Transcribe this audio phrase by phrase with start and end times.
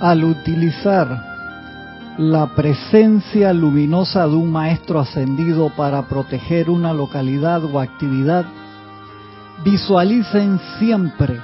[0.00, 8.46] Al utilizar la presencia luminosa de un maestro ascendido para proteger una localidad o actividad,
[9.62, 11.38] visualicen siempre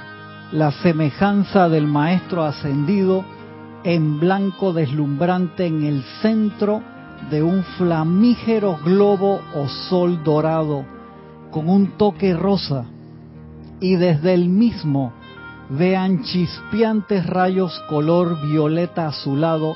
[0.51, 3.23] la semejanza del maestro ascendido
[3.83, 6.81] en blanco deslumbrante en el centro
[7.29, 10.83] de un flamígero globo o sol dorado
[11.51, 12.85] con un toque rosa
[13.79, 15.13] y desde el mismo
[15.69, 19.75] vean chispeantes rayos color violeta azulado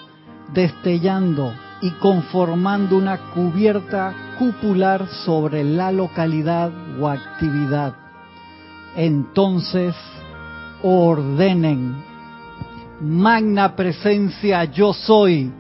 [0.53, 7.95] destellando y conformando una cubierta cupular sobre la localidad o actividad.
[8.95, 9.95] Entonces
[10.83, 12.03] ordenen,
[12.99, 15.51] magna presencia yo soy,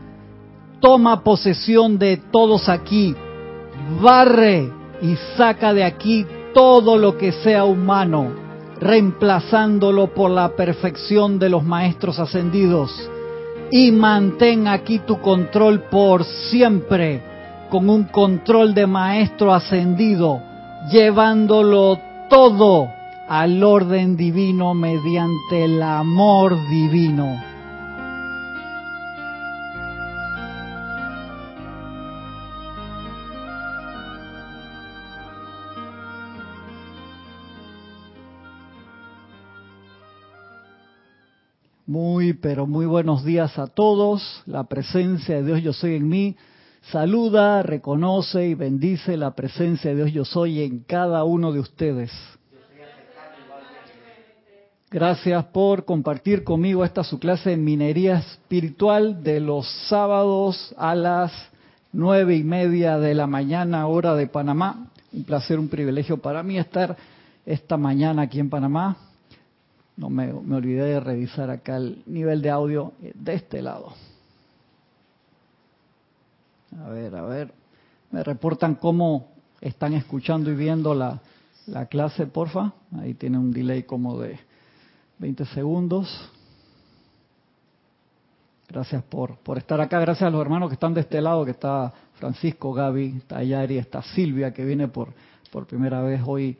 [0.79, 3.15] toma posesión de todos aquí,
[4.01, 4.71] barre
[5.01, 8.29] y saca de aquí todo lo que sea humano,
[8.81, 12.91] reemplazándolo por la perfección de los maestros ascendidos.
[13.71, 17.21] Y mantén aquí tu control por siempre,
[17.69, 20.41] con un control de maestro ascendido,
[20.91, 21.97] llevándolo
[22.29, 22.89] todo
[23.29, 27.50] al orden divino mediante el amor divino.
[41.91, 44.43] Muy, pero muy buenos días a todos.
[44.45, 46.37] La presencia de Dios yo soy en mí.
[46.83, 52.09] Saluda, reconoce y bendice la presencia de Dios yo soy en cada uno de ustedes.
[54.89, 61.33] Gracias por compartir conmigo esta su clase de minería espiritual de los sábados a las
[61.91, 64.87] nueve y media de la mañana, hora de Panamá.
[65.11, 66.95] Un placer, un privilegio para mí estar
[67.45, 69.10] esta mañana aquí en Panamá.
[69.97, 73.93] No me, olvidé de revisar acá el nivel de audio de este lado.
[76.83, 77.53] A ver, a ver.
[78.11, 79.27] Me reportan cómo
[79.59, 81.21] están escuchando y viendo la,
[81.67, 82.73] la clase, porfa.
[82.97, 84.39] Ahí tiene un delay como de
[85.19, 86.29] 20 segundos.
[88.67, 89.99] Gracias por, por estar acá.
[89.99, 94.01] Gracias a los hermanos que están de este lado, que está Francisco, Gaby, está está
[94.01, 95.09] Silvia, que viene por,
[95.51, 96.57] por primera vez hoy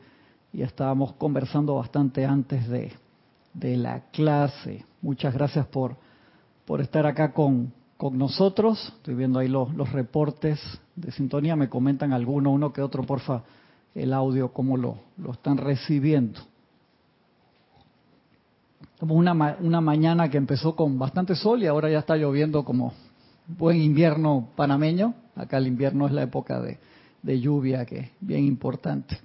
[0.52, 2.92] y estábamos conversando bastante antes de,
[3.54, 4.84] de la clase.
[5.00, 5.96] Muchas gracias por,
[6.64, 8.92] por estar acá con, con nosotros.
[8.96, 10.60] Estoy viendo ahí los, los reportes
[10.96, 11.56] de sintonía.
[11.56, 13.42] Me comentan alguno, uno que otro, porfa,
[13.94, 16.40] el audio, cómo lo, lo están recibiendo.
[18.98, 22.92] Como una, una mañana que empezó con bastante sol y ahora ya está lloviendo como
[23.48, 25.14] buen invierno panameño.
[25.34, 26.78] Acá el invierno es la época de,
[27.22, 29.18] de lluvia, que es bien importante.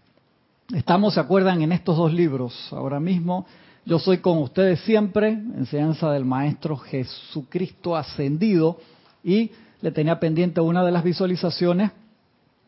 [0.73, 2.69] Estamos, ¿se acuerdan?, en estos dos libros.
[2.71, 3.45] Ahora mismo,
[3.87, 8.79] yo soy con ustedes siempre, enseñanza del Maestro Jesucristo ascendido,
[9.23, 11.91] y le tenía pendiente una de las visualizaciones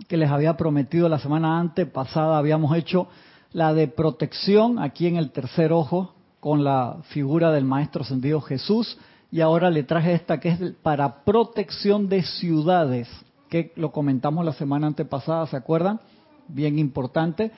[0.08, 3.10] que les había prometido la semana antes pasada, habíamos hecho
[3.52, 8.98] la de protección aquí en el tercer ojo, con la figura del Maestro Ascendido Jesús
[9.30, 13.10] y ahora le traje esta que es para protección de ciudades,
[13.50, 16.00] que lo comentamos la semana antepasada, ¿se acuerdan?
[16.48, 17.52] Bien importante.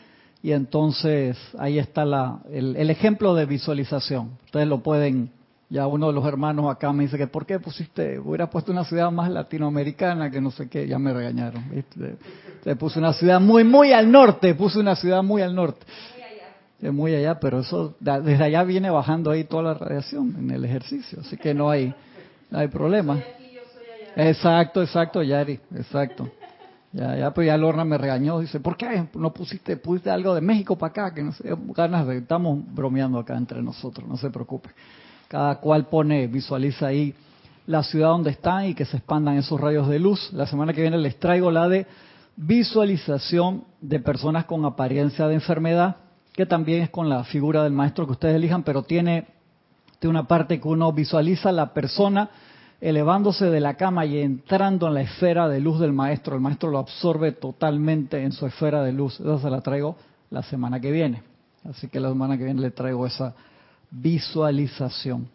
[0.44, 4.38] Y entonces ahí está la, el, el, ejemplo de visualización.
[4.46, 5.29] Ustedes lo pueden,
[5.69, 8.84] ya uno de los hermanos acá me dice que ¿por qué pusiste, hubiera puesto una
[8.84, 10.88] ciudad más latinoamericana que no sé qué?
[10.88, 11.69] Ya me regañaron.
[11.69, 12.16] ¿viste?
[12.63, 15.85] Se puso una ciudad muy, muy al norte, puse una ciudad muy al norte
[16.90, 21.19] muy allá, pero eso desde allá viene bajando ahí toda la radiación en el ejercicio,
[21.22, 21.94] así que no hay
[22.50, 23.19] no hay problema.
[24.16, 26.29] Exacto, exacto, Yari, exacto.
[26.94, 30.41] Ya, ya, pues ya Lorna me regañó, dice, ¿por qué no pusiste, pusiste algo de
[30.41, 31.13] México para acá?
[31.13, 34.69] Que no sé, ganas de, estamos bromeando acá entre nosotros, no se preocupe.
[35.29, 37.16] Cada cual pone, visualiza ahí
[37.66, 40.34] la ciudad donde está y que se expandan esos rayos de luz.
[40.34, 41.88] La semana que viene les traigo la de
[42.35, 45.96] visualización de personas con apariencia de enfermedad,
[46.34, 49.28] que también es con la figura del maestro que ustedes elijan, pero tiene,
[49.99, 52.29] tiene una parte que uno visualiza la persona
[52.81, 56.35] elevándose de la cama y entrando en la esfera de luz del maestro.
[56.35, 59.19] El maestro lo absorbe totalmente en su esfera de luz.
[59.19, 59.95] Esa se la traigo
[60.31, 61.22] la semana que viene.
[61.63, 63.35] Así que la semana que viene le traigo esa
[63.91, 65.28] visualización.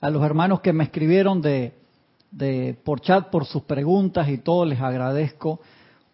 [0.00, 1.74] A los hermanos que me escribieron de,
[2.30, 5.60] de por chat por sus preguntas y todo, les agradezco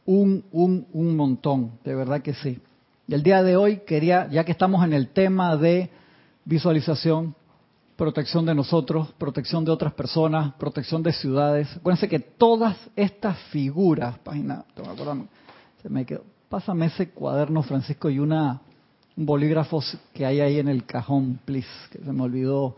[0.06, 2.58] un, un, un montón, de verdad que sí.
[3.06, 5.90] Y el día de hoy quería, ya que estamos en el tema de
[6.44, 7.34] visualización,
[7.98, 11.68] protección de nosotros, protección de otras personas, protección de ciudades.
[11.76, 14.64] Acuérdense que todas estas figuras, página,
[15.82, 18.60] se me quedó, pásame ese cuaderno, Francisco, y una
[19.16, 19.82] un bolígrafo
[20.14, 22.76] que hay ahí en el cajón, please, que se me olvidó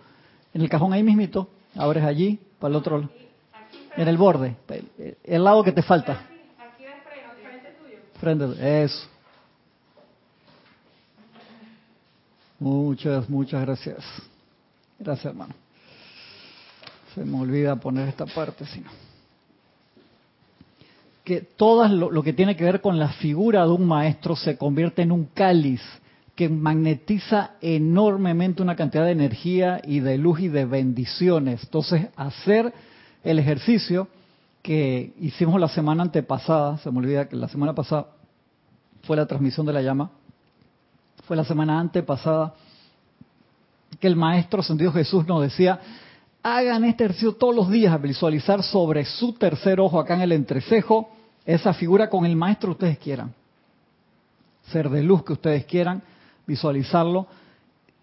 [0.55, 3.12] En el cajón ahí mismito, abres allí, para el otro lado.
[3.99, 4.56] En el borde,
[5.25, 6.26] el, lado que te falta.
[6.58, 6.84] Aquí
[7.43, 8.49] frente tuyo.
[8.49, 9.06] Frente, eso.
[12.58, 14.02] Muchas, muchas gracias.
[15.00, 15.55] Gracias, hermano.
[17.14, 18.91] Se me olvida poner esta parte, si no.
[21.25, 24.58] Que todo lo, lo que tiene que ver con la figura de un maestro se
[24.58, 25.81] convierte en un cáliz
[26.35, 31.64] que magnetiza enormemente una cantidad de energía y de luz y de bendiciones.
[31.64, 32.73] Entonces, hacer
[33.25, 34.08] el ejercicio
[34.62, 38.08] que hicimos la semana antepasada, se me olvida que la semana pasada
[39.02, 40.11] fue la transmisión de la llama,
[41.25, 42.55] fue la semana antepasada
[44.00, 45.79] que el maestro sentido Jesús nos decía,
[46.43, 51.11] hagan este ejercicio todos los días visualizar sobre su tercer ojo acá en el entrecejo
[51.44, 53.35] esa figura con el maestro ustedes quieran,
[54.70, 56.02] ser de luz que ustedes quieran,
[56.47, 57.26] visualizarlo.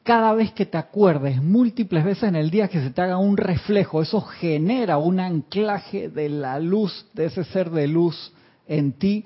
[0.03, 3.37] Cada vez que te acuerdes, múltiples veces en el día que se te haga un
[3.37, 8.31] reflejo, eso genera un anclaje de la luz, de ese ser de luz
[8.67, 9.25] en ti,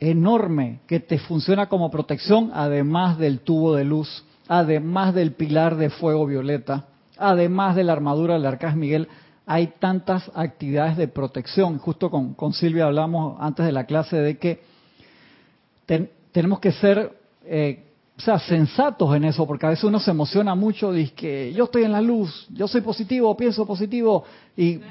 [0.00, 5.90] enorme, que te funciona como protección, además del tubo de luz, además del pilar de
[5.90, 6.86] fuego violeta,
[7.16, 9.08] además de la armadura del Arcángel Miguel.
[9.46, 11.78] Hay tantas actividades de protección.
[11.78, 14.60] Justo con, con Silvia hablamos antes de la clase de que
[15.86, 17.84] ten, tenemos que ser eh,
[18.18, 21.64] o sea, sensatos en eso, porque a veces uno se emociona mucho, dice que yo
[21.64, 24.24] estoy en la luz, yo soy positivo, pienso positivo,
[24.56, 24.84] y No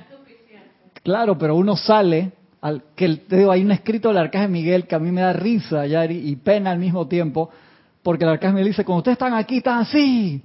[1.03, 4.95] claro, pero uno sale, al, que te digo, hay un escrito del Arcángel Miguel que
[4.95, 7.49] a mí me da risa Yari, y pena al mismo tiempo,
[8.03, 10.41] porque el Arcángel dice, cuando ustedes están aquí, están así,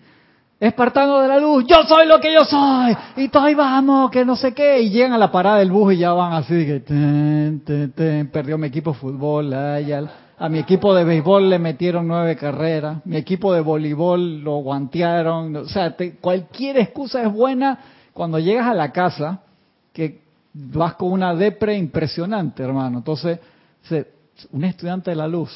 [0.61, 4.25] espartano de la luz, yo soy lo que yo soy, y todos ahí vamos, que
[4.25, 6.81] no sé qué, y llegan a la parada del bus y ya van así, que
[6.81, 12.09] ten, ten, ten, perdió mi equipo de fútbol, a mi equipo de béisbol le metieron
[12.09, 17.79] nueve carreras, mi equipo de voleibol lo guantearon, o sea, te- cualquier excusa es buena
[18.13, 19.41] cuando llegas a la casa,
[19.93, 20.23] que
[20.55, 22.99] vas con una depre impresionante, hermano.
[22.99, 23.39] Entonces,
[24.53, 25.51] un estudiante de la luz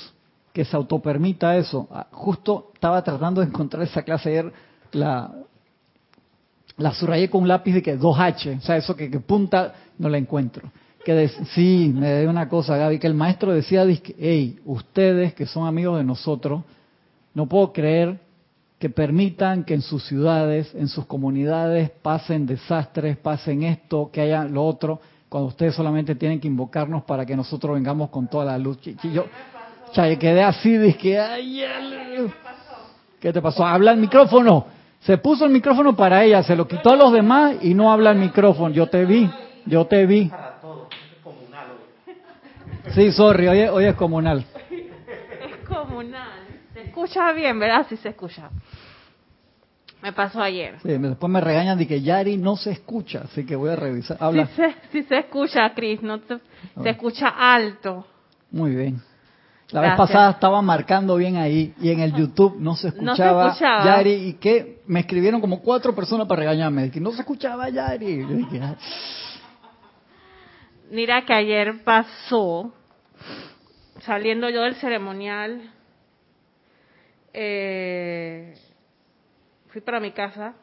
[0.58, 4.52] que se autopermita eso, ah, justo estaba tratando de encontrar esa clase ayer,
[4.90, 5.30] la,
[6.78, 10.08] la subrayé con un lápiz de que 2H, o sea, eso que, que punta, no
[10.08, 10.68] la encuentro.
[11.04, 13.84] Que sí, me dio una cosa, Gaby, que el maestro decía,
[14.18, 16.64] hey, ustedes que son amigos de nosotros,
[17.34, 18.18] no puedo creer
[18.80, 24.42] que permitan que en sus ciudades, en sus comunidades pasen desastres, pasen esto, que haya
[24.42, 28.58] lo otro, cuando ustedes solamente tienen que invocarnos para que nosotros vengamos con toda la
[28.58, 28.80] luz.
[28.80, 28.96] Chi-
[29.88, 32.32] Yo, cha, yo quedé así, dije, ay, el-
[33.20, 33.64] ¿qué te pasó?
[33.66, 34.66] Habla el micrófono.
[35.00, 38.10] Se puso el micrófono para ella, se lo quitó a los demás y no habla
[38.10, 38.74] el micrófono.
[38.74, 39.30] Yo te vi,
[39.66, 40.26] yo te vi.
[40.26, 41.66] para todo, es comunal
[42.06, 42.92] hoy.
[42.92, 44.44] Sí, sorry, hoy, es- hoy es comunal.
[44.70, 46.28] Es comunal.
[46.74, 47.86] Se escucha bien, ¿verdad?
[47.88, 48.50] Sí se escucha.
[50.02, 50.76] Me pasó ayer.
[50.82, 54.16] Sí, después me regañan de que Yari no se escucha, así que voy a revisar.
[54.20, 54.46] Habla.
[54.46, 56.02] Sí se, sí se escucha, Cris.
[56.02, 56.38] No te-
[56.82, 58.06] se escucha alto.
[58.50, 59.00] Muy bien.
[59.70, 62.98] La vez pasada estaba marcando bien ahí y en el YouTube no se No se
[63.22, 63.84] escuchaba, escuchaba.
[63.84, 68.26] Yari y que me escribieron como cuatro personas para regañarme, que no se escuchaba Yari.
[68.62, 68.76] "Ah".
[70.90, 72.72] Mira que ayer pasó,
[74.00, 75.60] saliendo yo del ceremonial,
[77.34, 78.54] eh,
[79.68, 80.54] fui para mi casa,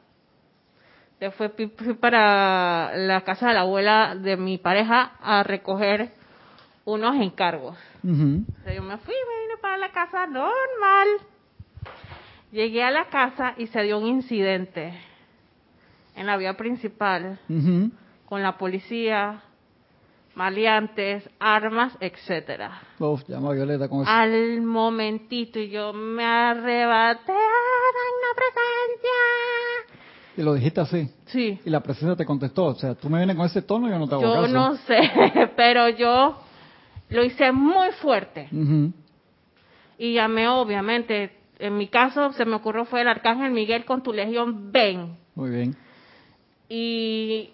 [1.19, 6.11] después fui para la casa de la abuela de mi pareja a recoger
[6.85, 7.75] unos encargos.
[8.03, 11.07] O sea, yo me fui, me vine para la casa normal.
[12.51, 14.93] Llegué a la casa y se dio un incidente
[16.15, 17.39] en la vía principal
[18.27, 19.41] con la policía,
[20.35, 22.79] maleantes, armas, etcétera.
[22.99, 24.09] Uf, llama a Violeta con eso.
[24.11, 29.11] Al momentito y yo me arrebaté, ¡ah, una presencia!
[30.37, 31.09] Y lo dijiste así.
[31.27, 32.65] Sí, Y la presencia te contestó.
[32.65, 34.47] O sea, tú me vienes con ese tono y yo no te hago yo caso.
[34.53, 36.37] no sé, pero yo
[37.09, 38.49] lo hice muy fuerte
[39.97, 41.31] y llamé obviamente.
[41.57, 45.49] En mi caso se me ocurrió fue el arcángel Miguel con tu legión ven Muy
[45.51, 45.75] bien.
[46.67, 47.49] y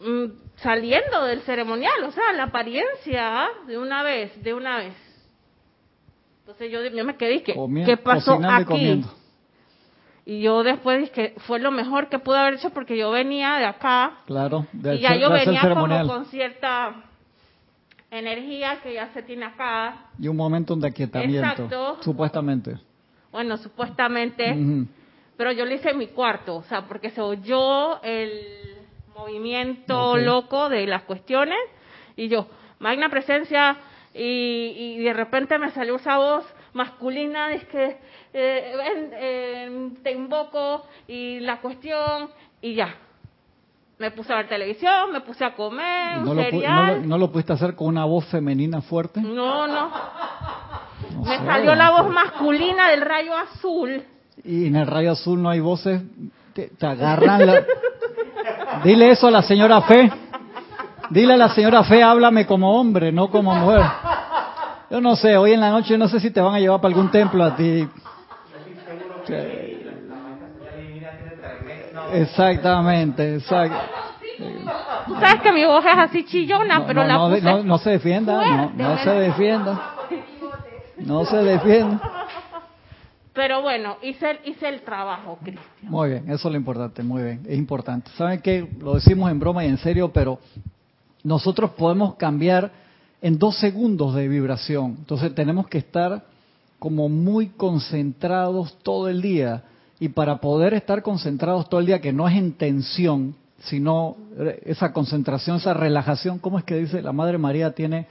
[0.00, 0.24] mm,
[0.58, 4.94] saliendo del ceremonial, o sea, la apariencia de una vez, de una vez.
[6.40, 8.64] Entonces yo, yo me quedé, ¿qué, Comi- ¿qué pasó aquí?
[8.64, 9.08] comiendo.
[10.26, 13.66] Y yo después dije fue lo mejor que pude haber hecho porque yo venía de
[13.66, 14.66] acá Claro.
[14.72, 16.94] de y ya yo venía como con cierta
[18.18, 20.06] energía que ya se tiene acá.
[20.18, 21.46] Y un momento de aquietamiento.
[21.46, 21.98] Exacto.
[22.02, 22.76] Supuestamente.
[23.32, 24.56] Bueno, supuestamente,
[25.36, 28.30] pero yo lo hice en mi cuarto, o sea, porque se oyó el
[29.16, 31.58] movimiento loco de las cuestiones
[32.16, 32.46] y yo,
[32.78, 33.76] magna presencia,
[34.14, 37.98] y, y de repente me salió esa voz, masculina, es que
[38.32, 42.30] eh, ven, eh, te invoco y la cuestión
[42.60, 42.94] y ya.
[43.98, 47.18] Me puse a ver televisión, me puse a comer, ¿No un lo, no, lo, no
[47.18, 49.20] lo pudiste hacer con una voz femenina fuerte?
[49.20, 49.90] No, no.
[51.12, 54.02] No Me sé, salió la voz masculina del rayo azul.
[54.42, 56.02] Y en el rayo azul no hay voces,
[56.54, 57.64] te, te agarran la...
[58.82, 60.10] Dile eso a la señora Fe.
[61.10, 63.82] Dile a la señora Fe, háblame como hombre, no como mujer.
[64.90, 66.92] Yo no sé, hoy en la noche no sé si te van a llevar para
[66.92, 67.88] algún templo a ti.
[69.26, 69.73] Sí.
[72.22, 73.76] Exactamente, exacto.
[75.06, 77.62] Tú sabes que mi voz es así chillona, No, pero no, la no, puse no-
[77.62, 79.90] no se defienda, no, fuerte, no me se defienda.
[80.96, 82.00] No se defienda.
[83.32, 85.66] Pero bueno, hice, el- hice el trabajo, Cristian.
[85.82, 88.10] Muy bien, eso es lo importante, muy bien, es importante.
[88.16, 90.38] Saben que lo decimos en broma y en serio, pero
[91.24, 92.70] nosotros podemos cambiar
[93.20, 94.94] en dos segundos de vibración.
[95.00, 96.22] Entonces tenemos que estar
[96.78, 99.64] como muy concentrados todo el día.
[100.00, 104.62] Y para poder estar concentrados todo el día, que no es en tensión, sino eh,
[104.66, 107.02] esa concentración, esa relajación, ¿cómo es que dice?
[107.02, 108.06] La Madre María tiene,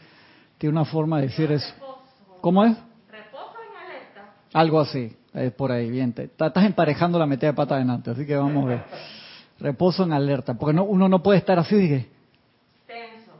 [0.57, 1.73] tiene una forma de decir eso.
[2.41, 2.75] ¿Cómo es?
[3.09, 4.33] Reposo en alerta.
[4.53, 6.13] Algo así, eh, por ahí, bien.
[6.13, 8.83] Te, estás emparejando la metida de pata adelante, así que vamos a ver.
[9.59, 12.09] Reposo en alerta, porque no, uno no puede estar así, dije,
[12.87, 13.31] Tenso.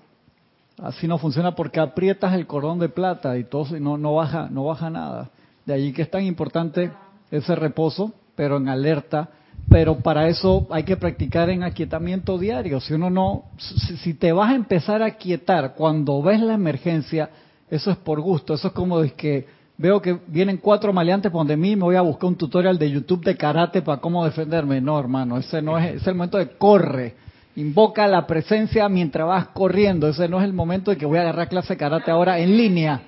[0.81, 4.47] así no funciona porque aprietas el cordón de plata y todo y no, no baja,
[4.49, 5.29] no baja nada.
[5.65, 6.91] De allí que es tan importante
[7.31, 9.29] ese reposo, pero en alerta.
[9.69, 12.79] Pero para eso hay que practicar en aquietamiento diario.
[12.79, 17.29] Si uno no, si, te vas a empezar a aquietar cuando ves la emergencia,
[17.69, 18.53] eso es por gusto.
[18.53, 19.47] Eso es como es que
[19.77, 22.91] veo que vienen cuatro maleantes por donde mí me voy a buscar un tutorial de
[22.91, 24.81] YouTube de karate para cómo defenderme.
[24.81, 27.15] No, hermano, ese no es, es el momento de corre.
[27.55, 30.07] Invoca la presencia mientras vas corriendo.
[30.07, 32.57] Ese no es el momento de que voy a agarrar clase de karate ahora en
[32.57, 33.01] línea.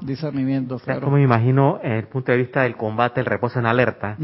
[0.00, 1.02] Discernimiento, O sea, claro.
[1.02, 4.16] como me imagino, desde el punto de vista del combate, el reposo en alerta,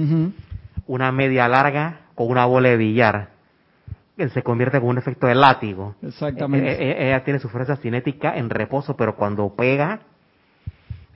[0.87, 3.29] una media larga con una bola de billar,
[4.17, 5.95] que se convierte con un efecto de látigo.
[6.03, 6.69] Exactamente.
[6.69, 10.01] Eh, eh, ella tiene su fuerza cinética en reposo, pero cuando pega,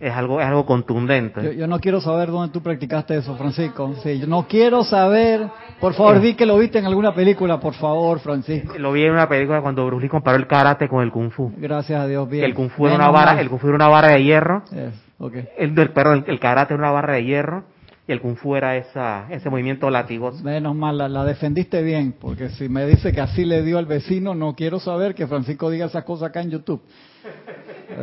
[0.03, 1.41] es algo, es algo contundente.
[1.45, 3.95] Yo, yo no quiero saber dónde tú practicaste eso, Francisco.
[4.03, 5.49] Sí, yo no quiero saber.
[5.81, 8.75] Por favor, di que lo viste en alguna película, por favor, Francisco.
[8.79, 11.53] Lo vi en una película cuando Bruce Lee comparó el karate con el kung fu.
[11.57, 12.43] Gracias a Dios, bien.
[12.43, 14.65] Que el kung fu era una vara, el kung fu era una barra de hierro,
[14.73, 15.35] Yes, ok.
[15.57, 17.65] el, el perdón, el, el karate era una barra de hierro
[18.09, 20.43] y el kung fu era esa, ese movimiento latigoso.
[20.43, 23.87] Menos mal, la, la defendiste bien, porque si me dice que así le dio al
[23.87, 26.83] vecino, no quiero saber que Francisco diga esas cosas acá en YouTube.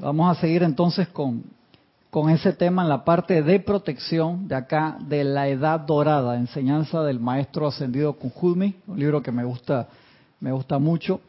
[0.00, 1.44] Vamos a seguir entonces con,
[2.08, 7.02] con ese tema en la parte de protección de acá de la Edad Dorada, enseñanza
[7.02, 9.88] del maestro ascendido Kunjumi, un libro que me gusta,
[10.40, 11.20] me gusta mucho.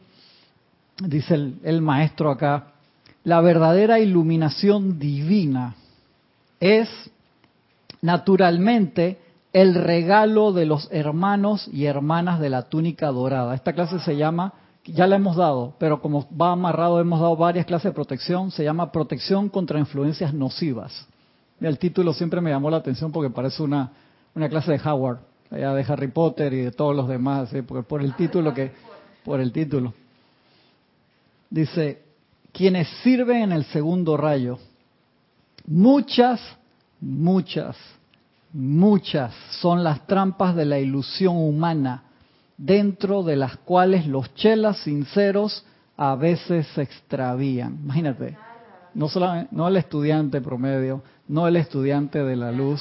[1.06, 2.68] Dice el, el maestro acá,
[3.24, 5.74] la verdadera iluminación divina
[6.58, 6.88] es
[8.00, 9.18] naturalmente
[9.52, 13.54] el regalo de los hermanos y hermanas de la túnica dorada.
[13.54, 17.66] Esta clase se llama, ya la hemos dado, pero como va amarrado, hemos dado varias
[17.66, 21.06] clases de protección, se llama protección contra influencias nocivas.
[21.60, 23.92] El título siempre me llamó la atención porque parece una,
[24.34, 25.20] una clase de Howard,
[25.50, 27.62] allá de Harry Potter y de todos los demás, ¿sí?
[27.62, 28.72] por, por el título que,
[29.24, 29.94] por el título.
[31.48, 32.02] Dice,
[32.52, 34.58] quienes sirven en el segundo rayo,
[35.66, 36.40] muchas,
[37.00, 37.76] muchas,
[38.52, 42.04] muchas son las trampas de la ilusión humana,
[42.64, 45.66] dentro de las cuales los chelas sinceros
[45.96, 47.80] a veces se extravían.
[47.82, 48.36] Imagínate,
[48.94, 52.80] no, solamente, no el estudiante promedio, no el estudiante de la luz,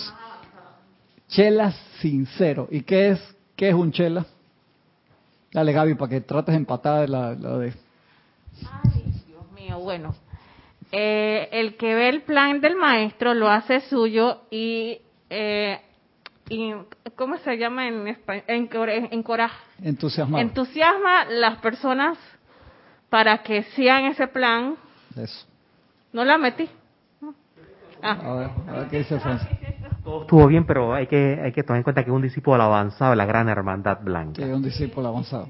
[1.27, 2.67] chelas sincero.
[2.69, 4.25] ¿Y qué es, qué es un chela?
[5.51, 7.73] Dale Gaby, para que trates de empatar la, la de...
[8.71, 10.13] Ay, Dios mío, bueno.
[10.91, 15.79] Eh, el que ve el plan del maestro lo hace suyo y, eh,
[16.51, 16.73] y
[17.15, 18.43] ¿cómo se llama en español?
[19.11, 19.57] Encoraja.
[19.81, 20.43] Entusiasmado.
[20.43, 22.17] Entusiasma las personas
[23.09, 24.75] para que sigan ese plan.
[25.15, 25.45] Eso.
[26.11, 26.67] No la metí.
[28.03, 29.47] Ah, A ver, a ver qué dice Francis.
[30.03, 32.61] Todo estuvo bien, pero hay que, hay que tomar en cuenta que es un discípulo
[32.61, 34.41] avanzado de la gran hermandad blanca.
[34.41, 35.47] Que es un discípulo avanzado.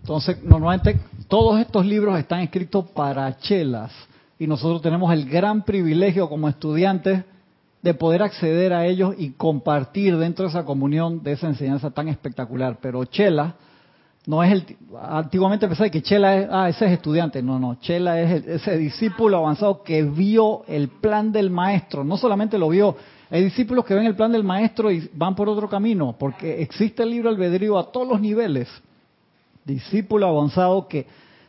[0.00, 3.92] Entonces, normalmente todos estos libros están escritos para chelas
[4.38, 7.24] y nosotros tenemos el gran privilegio como estudiantes
[7.82, 12.08] de poder acceder a ellos y compartir dentro de esa comunión de esa enseñanza tan
[12.08, 12.78] espectacular.
[12.80, 13.54] Pero chela
[14.26, 14.76] no es el...
[15.00, 17.42] Antiguamente pensaba que chela es, ah, ese es estudiante.
[17.42, 22.02] No, no, chela es el- ese discípulo avanzado que vio el plan del maestro.
[22.02, 22.96] No solamente lo vio,
[23.30, 27.02] hay discípulos que ven el plan del maestro y van por otro camino, porque existe
[27.04, 28.68] el libro albedrío a todos los niveles
[29.66, 31.06] discípulo avanzado que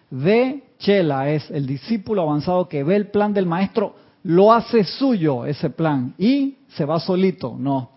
[0.09, 5.45] ve Chela, es el discípulo avanzado que ve el plan del maestro lo hace suyo
[5.45, 7.91] ese plan y se va solito, no.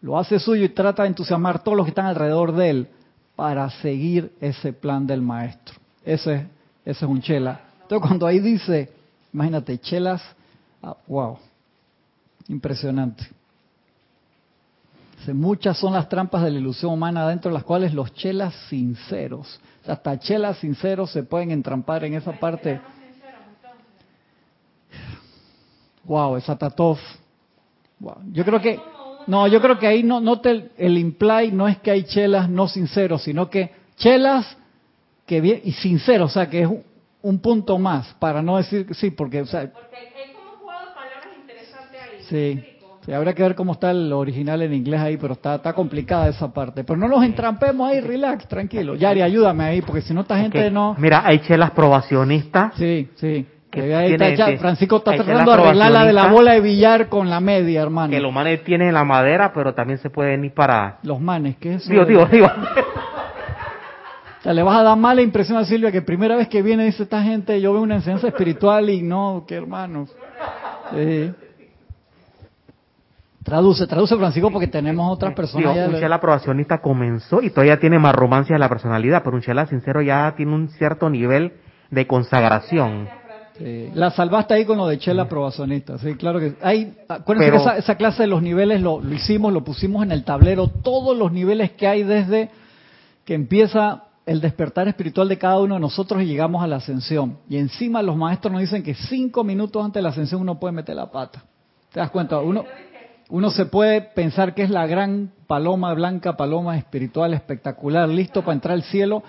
[0.00, 2.88] Lo hace suyo y trata de entusiasmar a todos los que están alrededor de él
[3.36, 5.76] para seguir ese plan del maestro.
[6.04, 6.48] Ese,
[6.84, 7.60] ese es un chela.
[7.82, 8.90] Entonces cuando ahí dice,
[9.32, 10.22] imagínate, chelas,
[10.82, 11.38] ah, wow,
[12.48, 13.24] impresionante.
[15.32, 19.60] muchas son las trampas de la ilusión humana dentro de las cuales los chelas sinceros,
[19.86, 22.80] hasta chelas sinceros se pueden entrampar en esa parte.
[26.04, 26.98] Wow, esa Tatov.
[28.00, 28.16] Wow.
[28.32, 28.80] Yo creo que
[29.26, 32.48] no, yo creo que ahí no, no te, el imply no es que hay chelas
[32.48, 34.56] no sinceros, sino que chelas
[35.26, 36.68] que bien y sinceros, o sea, que es
[37.22, 40.94] un, punto más para no decir que sí, porque o sea, porque hay como jugado
[40.94, 42.24] palabras interesantes ahí.
[42.28, 42.68] Sí.
[43.04, 46.28] Sí, habrá que ver cómo está el original en inglés ahí, pero está, está complicada
[46.28, 46.84] esa parte.
[46.84, 48.94] Pero no los entrampemos ahí, relax, tranquilo.
[48.94, 50.94] Yari, ayúdame ahí, porque si no esta gente no...
[50.96, 52.76] Mira, hay chelas probacionistas.
[52.76, 53.44] Sí, sí.
[54.58, 58.10] Francisco está tratando de arreglar la de la bola de billar con la media, hermano.
[58.10, 60.98] Que los manes tienen la madera, pero también se pueden ir para...
[61.02, 61.90] Los manes, ¿qué es eso?
[61.90, 62.48] Digo, digo, digo.
[64.38, 66.84] O sea, le vas a dar mala impresión a Silvia que primera vez que viene
[66.84, 70.12] dice esta gente, yo veo una enseñanza espiritual y no, qué hermanos.
[73.44, 75.88] Traduce, traduce Francisco porque tenemos otras personas.
[75.88, 79.66] un chela aprobacionista comenzó y todavía tiene más romancia de la personalidad, pero un chela
[79.66, 81.52] sincero ya tiene un cierto nivel
[81.90, 83.08] de consagración.
[83.94, 86.96] La salvaste ahí con lo de Chela probacionista, sí, claro que hay.
[87.08, 91.16] Acuérdense que esa, clase de los niveles lo, hicimos, lo pusimos en el tablero, todos
[91.16, 92.50] los niveles que hay desde
[93.24, 97.38] que empieza el despertar espiritual de cada uno de nosotros y llegamos a la ascensión.
[97.48, 100.72] Y encima los maestros nos dicen que cinco minutos antes de la ascensión uno puede
[100.72, 101.44] meter la pata.
[101.92, 102.38] ¿Te das cuenta?
[102.40, 102.64] Uno,
[103.28, 108.54] uno se puede pensar que es la gran paloma blanca, paloma espiritual espectacular, listo para
[108.54, 109.22] entrar al cielo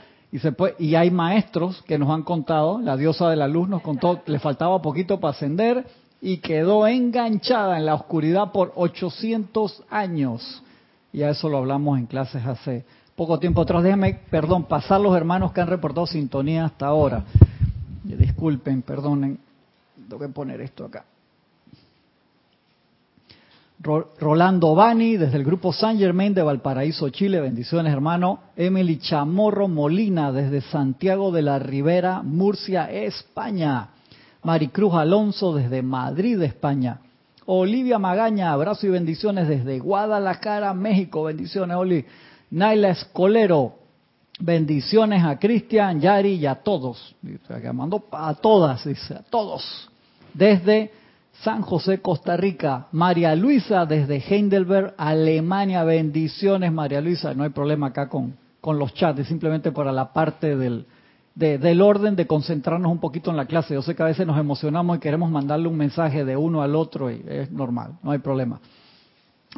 [0.80, 4.40] y, hay maestros que nos han contado, la diosa de la luz nos contó, le
[4.40, 5.86] faltaba poquito para ascender
[6.22, 10.64] y quedó enganchada en la oscuridad por 800 años.
[11.12, 12.84] Y a eso lo hablamos en clases hace
[13.16, 13.84] poco tiempo atrás.
[13.84, 17.26] Déjame, perdón, pasar los hermanos que han reportado sintonía hasta ahora.
[18.04, 19.38] Disculpen, perdonen,
[20.10, 21.06] tengo que poner esto acá.
[23.84, 27.42] Rolando Bani, desde el grupo San Germain de Valparaíso, Chile.
[27.42, 28.40] Bendiciones, hermano.
[28.56, 33.90] Emily Chamorro Molina, desde Santiago de la Ribera, Murcia, España.
[34.42, 37.02] Maricruz Alonso, desde Madrid, España.
[37.46, 41.24] Olivia Magaña, abrazo y bendiciones desde Guadalajara, México.
[41.24, 42.06] Bendiciones, Oli.
[42.52, 43.74] Naila Escolero,
[44.40, 47.16] bendiciones a Cristian, Yari y a todos.
[48.12, 49.90] A todas, dice, a todos.
[50.34, 51.03] Desde
[51.44, 52.88] San José, Costa Rica.
[52.92, 55.84] María Luisa desde Heidelberg, Alemania.
[55.84, 57.34] Bendiciones, María Luisa.
[57.34, 60.86] No hay problema acá con, con los chats, es simplemente para la parte del,
[61.36, 63.74] del orden de concentrarnos un poquito en la clase.
[63.74, 66.76] Yo sé que a veces nos emocionamos y queremos mandarle un mensaje de uno al
[66.76, 68.62] otro y es normal, no hay problema.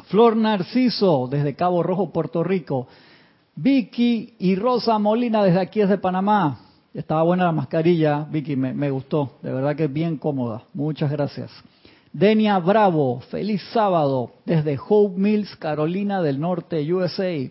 [0.06, 2.88] Flor Narciso desde Cabo Rojo, Puerto Rico.
[3.54, 6.58] Vicky y Rosa Molina desde aquí, desde Panamá.
[6.92, 9.36] Estaba buena la mascarilla, Vicky, me, gustó.
[9.42, 10.64] De verdad que es bien cómoda.
[10.74, 11.50] Muchas gracias.
[12.18, 17.46] Denia Bravo, feliz sábado desde Hope Mills, Carolina del Norte, USA.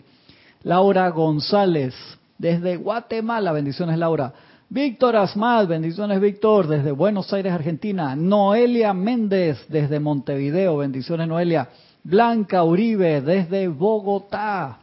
[0.64, 1.94] Laura González,
[2.40, 4.34] desde Guatemala, bendiciones Laura.
[4.68, 8.16] Víctor Asmad, bendiciones Víctor, desde Buenos Aires, Argentina.
[8.16, 11.70] Noelia Méndez, desde Montevideo, bendiciones Noelia.
[12.04, 14.80] Blanca Uribe, desde Bogotá.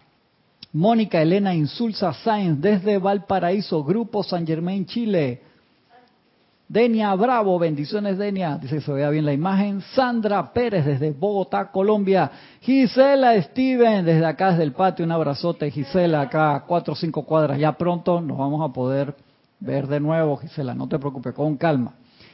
[0.72, 5.42] Mónica Elena Insulza Sáenz desde Valparaíso, Grupo San Germain, Chile.
[6.72, 9.82] Denia Bravo, bendiciones Denia, dice que se vea bien la imagen.
[9.94, 12.30] Sandra Pérez desde Bogotá, Colombia.
[12.62, 15.70] Gisela Steven desde acá, desde el patio, un abrazote.
[15.70, 17.58] Gisela, acá, cuatro o cinco cuadras.
[17.58, 19.14] Ya pronto nos vamos a poder
[19.60, 21.92] ver de nuevo, Gisela, no te preocupes, con calma.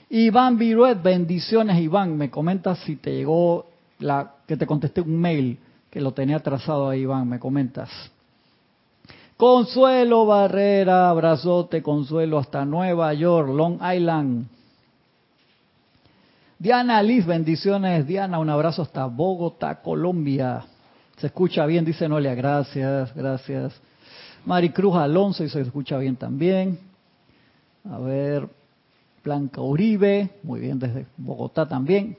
[0.08, 3.66] Iván Viruet, bendiciones Iván, me comentas si te llegó
[3.98, 5.58] la que te contesté un mail
[5.90, 7.90] que lo tenía trazado ahí, Iván, me comentas.
[9.38, 14.48] Consuelo Barrera, abrazote, Consuelo, hasta Nueva York, Long Island.
[16.58, 18.04] Diana Liz, bendiciones.
[18.04, 20.64] Diana, un abrazo hasta Bogotá, Colombia.
[21.18, 23.80] Se escucha bien, dice Noelia, gracias, gracias.
[24.44, 26.76] Maricruz Alonso, y se escucha bien también.
[27.88, 28.48] A ver,
[29.22, 32.16] Blanca Uribe, muy bien desde Bogotá también.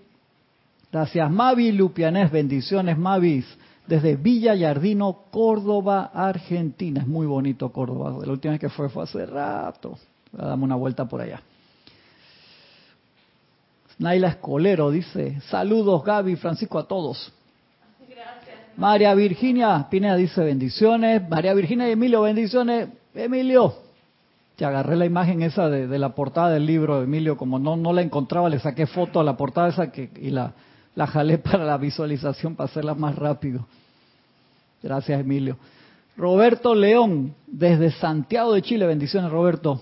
[0.89, 3.45] Gracias, Mavi Lupianés, bendiciones, Mavis
[3.89, 7.01] desde Villa Yardino, Córdoba, Argentina.
[7.01, 8.23] Es muy bonito Córdoba.
[8.23, 9.97] La última vez que fue fue hace rato.
[10.31, 11.41] Dame una vuelta por allá.
[13.97, 17.33] Naila Escolero dice, saludos Gaby, Francisco a todos.
[18.77, 21.27] María Virginia Pineda dice bendiciones.
[21.27, 22.89] María Virginia y Emilio, bendiciones.
[23.15, 23.73] Emilio,
[24.55, 27.91] te agarré la imagen esa de, de la portada del libro, Emilio, como no, no
[27.91, 30.53] la encontraba, le saqué foto a la portada esa que, y la,
[30.99, 33.65] la jalé para la visualización para hacerla más rápido.
[34.83, 35.57] Gracias, Emilio.
[36.17, 38.85] Roberto León, desde Santiago de Chile.
[38.85, 39.81] Bendiciones, Roberto.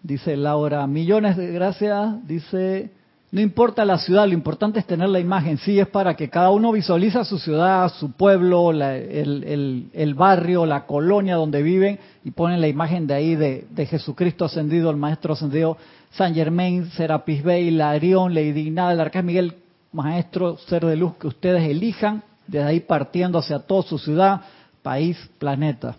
[0.00, 2.24] Dice Laura, millones de gracias.
[2.28, 2.92] Dice,
[3.34, 5.58] no importa la ciudad, lo importante es tener la imagen.
[5.58, 11.34] Sí, es para que cada uno visualiza su ciudad, su pueblo, el, barrio, la colonia
[11.34, 15.76] donde viven y ponen la imagen de ahí de, de Jesucristo ascendido, el Maestro ascendido,
[16.12, 19.54] San Germain, Serapis Bey, Larión, Lady Nada, el Arcángel Miguel,
[19.90, 24.42] Maestro, Ser de Luz que ustedes elijan, desde ahí partiendo hacia toda su ciudad,
[24.80, 25.96] país, planeta.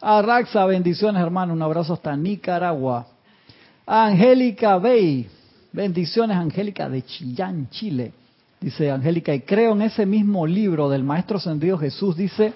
[0.00, 3.06] Arraxa, bendiciones hermano, un abrazo hasta Nicaragua.
[3.86, 5.28] Angélica Bey,
[5.74, 8.12] bendiciones Angélica de Chillán, Chile.
[8.60, 12.54] Dice Angélica, y creo en ese mismo libro del Maestro Ascendido Jesús, dice,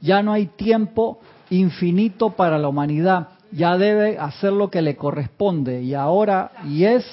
[0.00, 5.82] ya no hay tiempo infinito para la humanidad, ya debe hacer lo que le corresponde.
[5.82, 7.04] Y ahora, y es,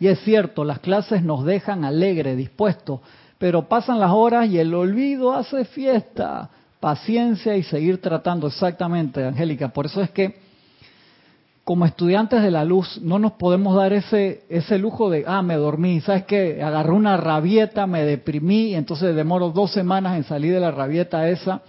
[0.00, 3.00] y es cierto, las clases nos dejan alegre, dispuestos,
[3.38, 6.50] pero pasan las horas y el olvido hace fiesta.
[6.80, 9.68] Paciencia y seguir tratando, exactamente, Angélica.
[9.68, 10.45] Por eso es que
[11.66, 15.56] como estudiantes de la luz no nos podemos dar ese ese lujo de, ah, me
[15.56, 16.62] dormí, ¿sabes qué?
[16.62, 21.28] Agarré una rabieta, me deprimí, y entonces demoro dos semanas en salir de la rabieta
[21.28, 21.62] esa.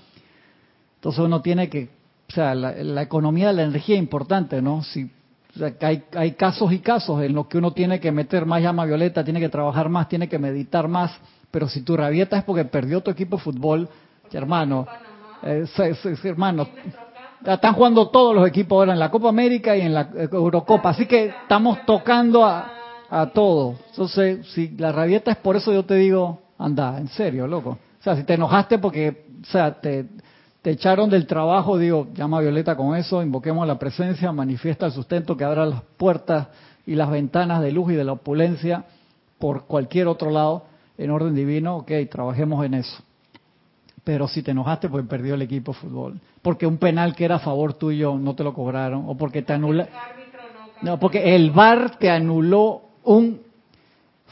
[0.98, 1.90] Entonces uno tiene que,
[2.30, 4.84] o sea, la, la economía de la energía es importante, ¿no?
[4.84, 5.10] Si,
[5.56, 8.46] o sea, que hay, hay casos y casos en los que uno tiene que meter
[8.46, 11.12] más llama violeta, tiene que trabajar más, tiene que meditar más,
[11.50, 13.90] pero si tu rabieta es porque perdió tu equipo de fútbol,
[14.32, 14.86] hermano,
[15.42, 15.66] eh,
[16.24, 16.68] hermano,
[17.45, 20.89] están jugando todos los equipos ahora en la Copa América y en la eh, Eurocopa,
[20.89, 22.71] así que estamos tocando a,
[23.10, 23.76] a todo.
[23.89, 27.78] Entonces, si la rabieta es por eso, yo te digo, anda, en serio, loco.
[28.00, 30.08] O sea, si te enojaste porque, o sea, te,
[30.63, 35.45] echaron del trabajo, digo, llama Violeta con eso, invoquemos la presencia, manifiesta el sustento que
[35.45, 36.47] abra las puertas
[36.86, 38.84] y las ventanas de luz y de la opulencia
[39.39, 40.65] por cualquier otro lado
[40.97, 43.02] en orden divino, ok, trabajemos en eso.
[44.08, 46.22] Pero si te enojaste, pues perdió el equipo de fútbol.
[46.41, 49.04] Porque un penal que era a favor tuyo no te lo cobraron.
[49.06, 49.89] O porque te anula.
[50.82, 53.41] No, porque el VAR te anuló un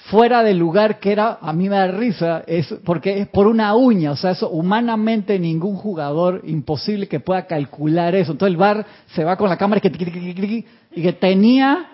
[0.10, 3.76] fuera de lugar que era, a mí me da risa, es porque es por una
[3.76, 4.12] uña.
[4.12, 8.32] O sea, eso humanamente ningún jugador, imposible que pueda calcular eso.
[8.32, 11.86] Entonces el VAR se va con la cámara y que, y que tenía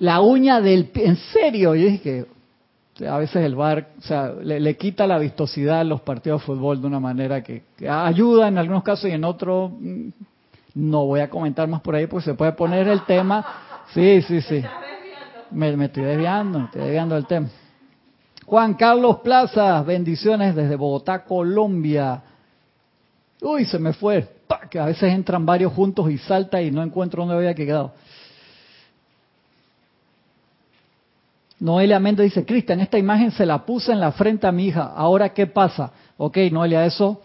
[0.00, 1.06] la uña del pie.
[1.06, 2.26] En serio, yo dije
[3.06, 6.80] a veces el VAR, o sea, le, quita la vistosidad a los partidos de fútbol
[6.80, 10.08] de una manera que, ayuda en algunos casos y en otros mm,
[10.74, 13.44] no voy a comentar más por ahí porque se puede poner el tema.
[13.92, 14.62] Sí, sí, sí.
[15.50, 17.48] Me, estoy desviando, me estoy desviando del tema.
[18.44, 22.22] Juan Carlos Plaza, bendiciones desde Bogotá, Colombia.
[23.40, 24.26] Uy, se me fue.
[24.46, 24.60] ¡Pa!
[24.68, 27.92] Que a veces entran varios juntos y salta y no encuentro dónde había quedado.
[31.60, 34.92] Noelia Méndez dice, Cristian, esta imagen se la puse en la frente a mi hija.
[34.94, 35.92] Ahora, ¿qué pasa?
[36.16, 37.22] Ok, Noelia, eso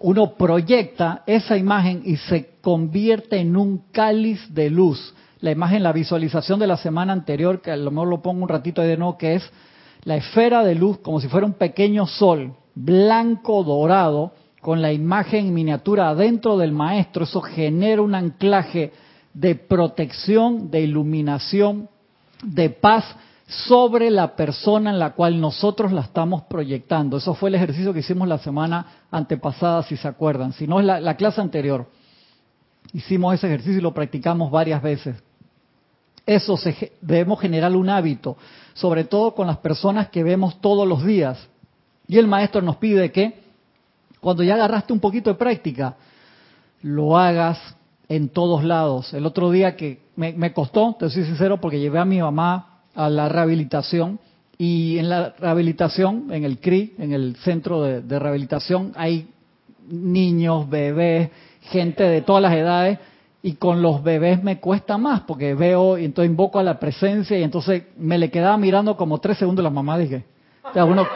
[0.00, 5.14] uno proyecta esa imagen y se convierte en un cáliz de luz.
[5.40, 8.48] La imagen, la visualización de la semana anterior, que a lo mejor lo pongo un
[8.48, 9.50] ratito ahí de nuevo, que es
[10.04, 15.46] la esfera de luz como si fuera un pequeño sol, blanco dorado, con la imagen
[15.46, 17.24] en miniatura adentro del maestro.
[17.24, 18.92] Eso genera un anclaje
[19.32, 21.88] de protección, de iluminación,
[22.42, 23.04] de paz
[23.50, 27.16] sobre la persona en la cual nosotros la estamos proyectando.
[27.16, 30.52] Eso fue el ejercicio que hicimos la semana antepasada, si se acuerdan.
[30.52, 31.88] Si no es la, la clase anterior.
[32.92, 35.16] Hicimos ese ejercicio y lo practicamos varias veces.
[36.24, 38.36] Eso se, debemos generar un hábito,
[38.72, 41.48] sobre todo con las personas que vemos todos los días.
[42.06, 43.42] Y el maestro nos pide que
[44.20, 45.96] cuando ya agarraste un poquito de práctica,
[46.82, 47.58] lo hagas
[48.08, 49.12] en todos lados.
[49.12, 52.69] El otro día que me, me costó, te soy sincero, porque llevé a mi mamá
[53.04, 54.18] a la rehabilitación.
[54.58, 59.28] Y en la rehabilitación, en el CRI, en el centro de, rehabilitación, hay
[59.88, 61.30] niños, bebés,
[61.62, 62.98] gente de todas las edades.
[63.42, 67.38] Y con los bebés me cuesta más porque veo y entonces invoco a la presencia
[67.38, 70.24] y entonces me le quedaba mirando como tres segundos la mamá dije,
[70.62, 71.06] o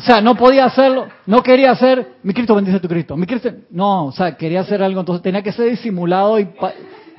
[0.00, 4.06] sea, no podía hacerlo, no quería hacer, mi Cristo bendice tu Cristo, mi Cristo, no,
[4.06, 6.48] o sea, quería hacer algo, entonces tenía que ser disimulado y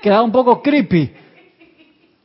[0.02, 1.23] quedaba un poco creepy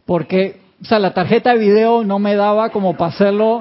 [0.09, 3.61] porque, o sea, la tarjeta de video no me daba como para hacerlo,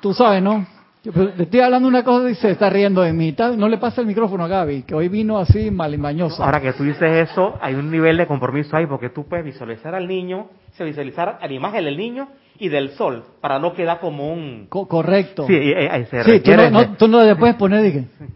[0.00, 0.66] tú sabes, ¿no?
[1.04, 3.36] Le estoy hablando una cosa y se está riendo de mí.
[3.58, 6.42] No le pasa el micrófono a Gaby, que hoy vino así malimbañoso.
[6.42, 9.94] Ahora que tú dices eso, hay un nivel de compromiso ahí, porque tú puedes visualizar
[9.94, 14.00] al niño, se visualizar a la imagen del niño y del sol, para no quedar
[14.00, 14.68] como un...
[14.70, 15.46] Co correcto.
[15.46, 18.06] Sí, eh, eh, se sí tú, no, no, tú no le puedes poner, dije,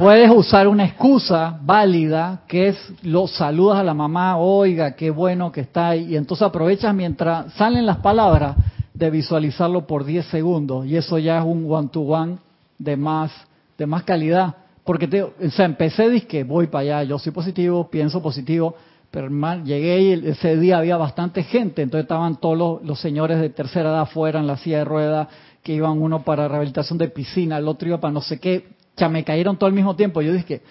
[0.00, 5.52] puedes usar una excusa válida que es los saludas a la mamá, oiga, qué bueno
[5.52, 8.56] que está ahí, y entonces aprovechas mientras salen las palabras
[8.94, 10.86] de visualizarlo por 10 segundos.
[10.86, 12.38] Y eso ya es un one to one
[12.78, 13.30] de más
[13.76, 17.90] de más calidad, porque te, o sea, empecé que voy para allá, yo soy positivo,
[17.90, 18.74] pienso positivo,
[19.10, 19.28] pero
[19.64, 23.90] llegué y ese día había bastante gente, entonces estaban todos los, los señores de tercera
[23.90, 25.28] edad afuera en la silla de ruedas,
[25.62, 29.24] que iban uno para rehabilitación de piscina, el otro iba para no sé qué, me
[29.24, 30.20] cayeron todo al mismo tiempo.
[30.22, 30.62] Yo dije,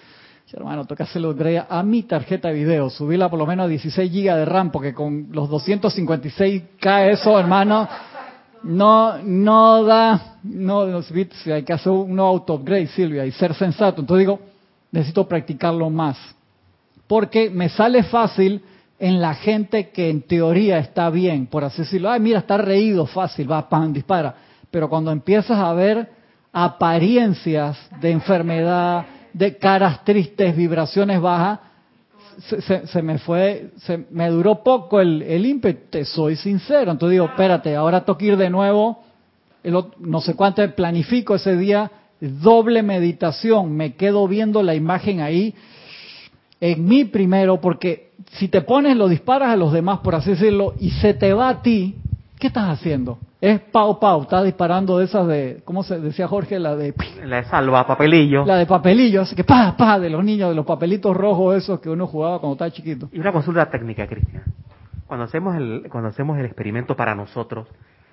[0.52, 1.34] hermano, toca hacerlo
[1.68, 4.92] a mi tarjeta de video, subirla por lo menos a 16 GB de RAM, porque
[4.92, 7.88] con los 256K eso, hermano,
[8.62, 14.00] no, no da, no, hay que hacer un auto upgrade, Silvia, y ser sensato.
[14.00, 14.40] Entonces digo,
[14.90, 16.18] necesito practicarlo más.
[17.06, 18.62] Porque me sale fácil
[18.98, 22.10] en la gente que en teoría está bien, por así decirlo.
[22.10, 24.34] Ay, mira, está reído fácil, va, pan, dispara.
[24.70, 26.19] Pero cuando empiezas a ver
[26.52, 31.60] apariencias de enfermedad, de caras tristes, vibraciones bajas,
[32.86, 36.90] se, me fue, se me duró poco el, el ímpetu, te soy sincero.
[36.90, 39.02] Entonces digo, espérate, ahora toca ir de nuevo,
[39.98, 45.54] no sé cuánto planifico ese día, doble meditación, me quedo viendo la imagen ahí,
[46.60, 50.74] en mí primero, porque si te pones, lo disparas a los demás, por así decirlo,
[50.78, 51.96] y se te va a ti,
[52.38, 53.18] ¿qué estás haciendo?
[53.40, 56.58] Es pau pau, está disparando de esas de, ¿cómo se decía Jorge?
[56.58, 56.92] La de...
[57.24, 58.44] La de salva, papelillo.
[58.44, 61.80] La de papelillo, así que pa, pa, de los niños, de los papelitos rojos esos
[61.80, 63.08] que uno jugaba cuando estaba chiquito.
[63.12, 64.42] Y una consulta técnica, Cristian.
[65.06, 67.66] Cuando hacemos el, cuando hacemos el experimento para nosotros,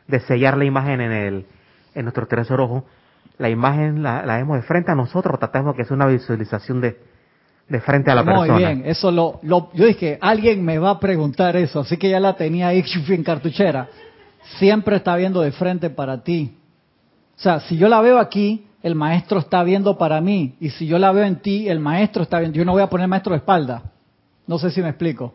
[0.07, 1.45] de sellar la imagen en el,
[1.93, 2.85] en nuestro tercer ojo,
[3.37, 6.97] la imagen la, la vemos de frente a nosotros, tratamos que es una visualización de,
[7.67, 8.53] de frente a la persona.
[8.53, 12.09] Muy bien, eso lo, lo, yo dije, alguien me va a preguntar eso, así que
[12.09, 13.89] ya la tenía ahí en cartuchera
[14.57, 16.55] siempre está viendo de frente para ti.
[17.37, 20.55] O sea, si yo la veo aquí, el maestro está viendo para mí.
[20.59, 22.57] Y si yo la veo en ti, el maestro está viendo.
[22.57, 23.83] Yo no voy a poner maestro de espalda.
[24.47, 25.33] No sé si me explico.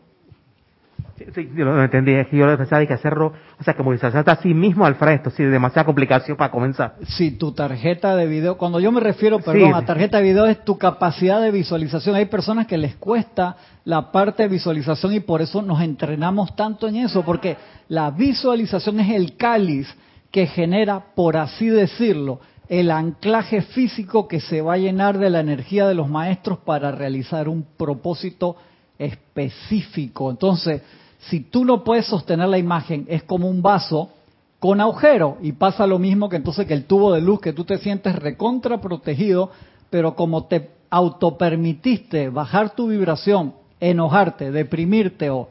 [1.35, 4.33] Sí, yo lo entendí, es que yo pensaba que hacerlo, o sea, como dices, hasta
[4.33, 6.97] así mismo al frente, sí, demasiada complicación para comenzar.
[7.07, 10.65] Sí, tu tarjeta de video, cuando yo me refiero, perdón, a tarjeta de video es
[10.65, 12.17] tu capacidad de visualización.
[12.17, 16.89] Hay personas que les cuesta la parte de visualización y por eso nos entrenamos tanto
[16.89, 17.57] en eso, porque
[17.89, 19.89] la visualización es el cáliz
[20.31, 25.41] que genera, por así decirlo, el anclaje físico que se va a llenar de la
[25.41, 28.57] energía de los maestros para realizar un propósito
[28.99, 30.31] específico.
[30.31, 30.83] Entonces,
[31.29, 34.11] si tú no puedes sostener la imagen, es como un vaso
[34.59, 37.65] con agujero y pasa lo mismo que entonces que el tubo de luz que tú
[37.65, 39.51] te sientes recontra protegido,
[39.91, 45.49] pero como te autopermitiste bajar tu vibración, enojarte, deprimirte o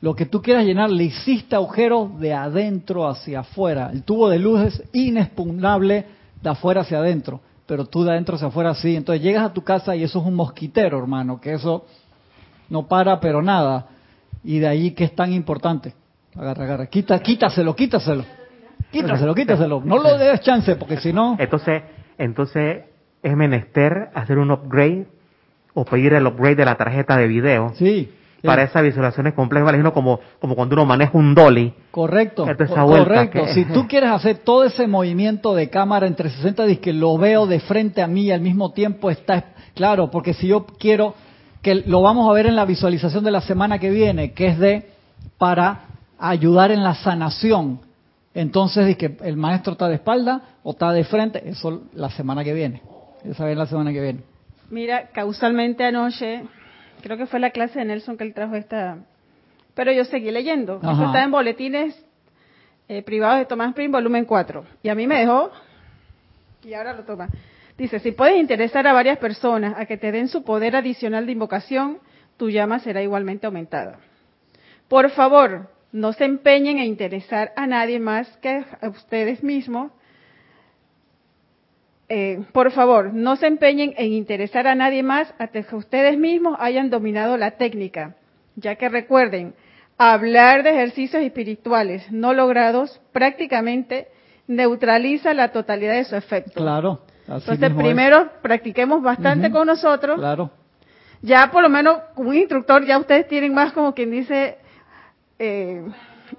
[0.00, 3.90] lo que tú quieras llenar, le hiciste agujero de adentro hacia afuera.
[3.92, 6.06] El tubo de luz es inexpugnable
[6.42, 8.96] de afuera hacia adentro, pero tú de adentro hacia afuera sí.
[8.96, 11.84] Entonces llegas a tu casa y eso es un mosquitero, hermano, que eso
[12.70, 13.86] no para pero nada.
[14.44, 15.94] Y de ahí que es tan importante.
[16.36, 16.86] Agarra, agarra.
[16.86, 18.24] Quita, quítaselo, quítaselo.
[18.90, 19.82] Quítaselo, quítaselo.
[19.84, 21.36] No lo des chance porque si no...
[21.38, 21.82] Entonces,
[22.18, 22.84] entonces
[23.22, 25.06] es menester hacer un upgrade
[25.74, 27.72] o pedir el upgrade de la tarjeta de video.
[27.76, 28.10] Sí.
[28.42, 31.74] Para esas visualizaciones complejas, imagino como, como cuando uno maneja un dolly.
[31.90, 32.46] Correcto.
[32.46, 33.46] correcto.
[33.48, 37.46] Si tú quieres hacer todo ese movimiento de cámara entre 60 y que lo veo
[37.46, 41.14] de frente a mí y al mismo tiempo está claro, porque si yo quiero
[41.62, 44.58] que lo vamos a ver en la visualización de la semana que viene, que es
[44.58, 44.90] de
[45.38, 45.82] para
[46.18, 47.80] ayudar en la sanación.
[48.34, 52.54] Entonces, que el maestro está de espalda o está de frente, eso la semana que
[52.54, 52.82] viene.
[53.24, 54.20] Esa es la semana que viene.
[54.70, 56.44] Mira, causalmente anoche,
[57.02, 58.98] creo que fue la clase de Nelson que él trajo esta,
[59.74, 60.76] pero yo seguí leyendo.
[60.76, 62.00] Esto está en boletines
[62.88, 64.64] eh, privados de Tomás Prim, volumen 4.
[64.82, 65.50] Y a mí me dejó,
[66.64, 67.28] y ahora lo toma.
[67.80, 71.32] Dice, si puedes interesar a varias personas a que te den su poder adicional de
[71.32, 71.96] invocación,
[72.36, 74.00] tu llama será igualmente aumentada.
[74.86, 79.92] Por favor, no se empeñen en interesar a nadie más que a ustedes mismos.
[82.10, 86.58] Eh, por favor, no se empeñen en interesar a nadie más hasta que ustedes mismos
[86.60, 88.14] hayan dominado la técnica,
[88.56, 89.54] ya que recuerden,
[89.96, 94.08] hablar de ejercicios espirituales no logrados prácticamente
[94.46, 96.60] neutraliza la totalidad de su efecto.
[96.60, 97.00] Claro.
[97.30, 100.18] Entonces, primero practiquemos bastante con nosotros.
[100.18, 100.50] Claro.
[101.22, 104.58] Ya por lo menos un instructor, ya ustedes tienen más como quien dice,
[105.38, 105.84] eh,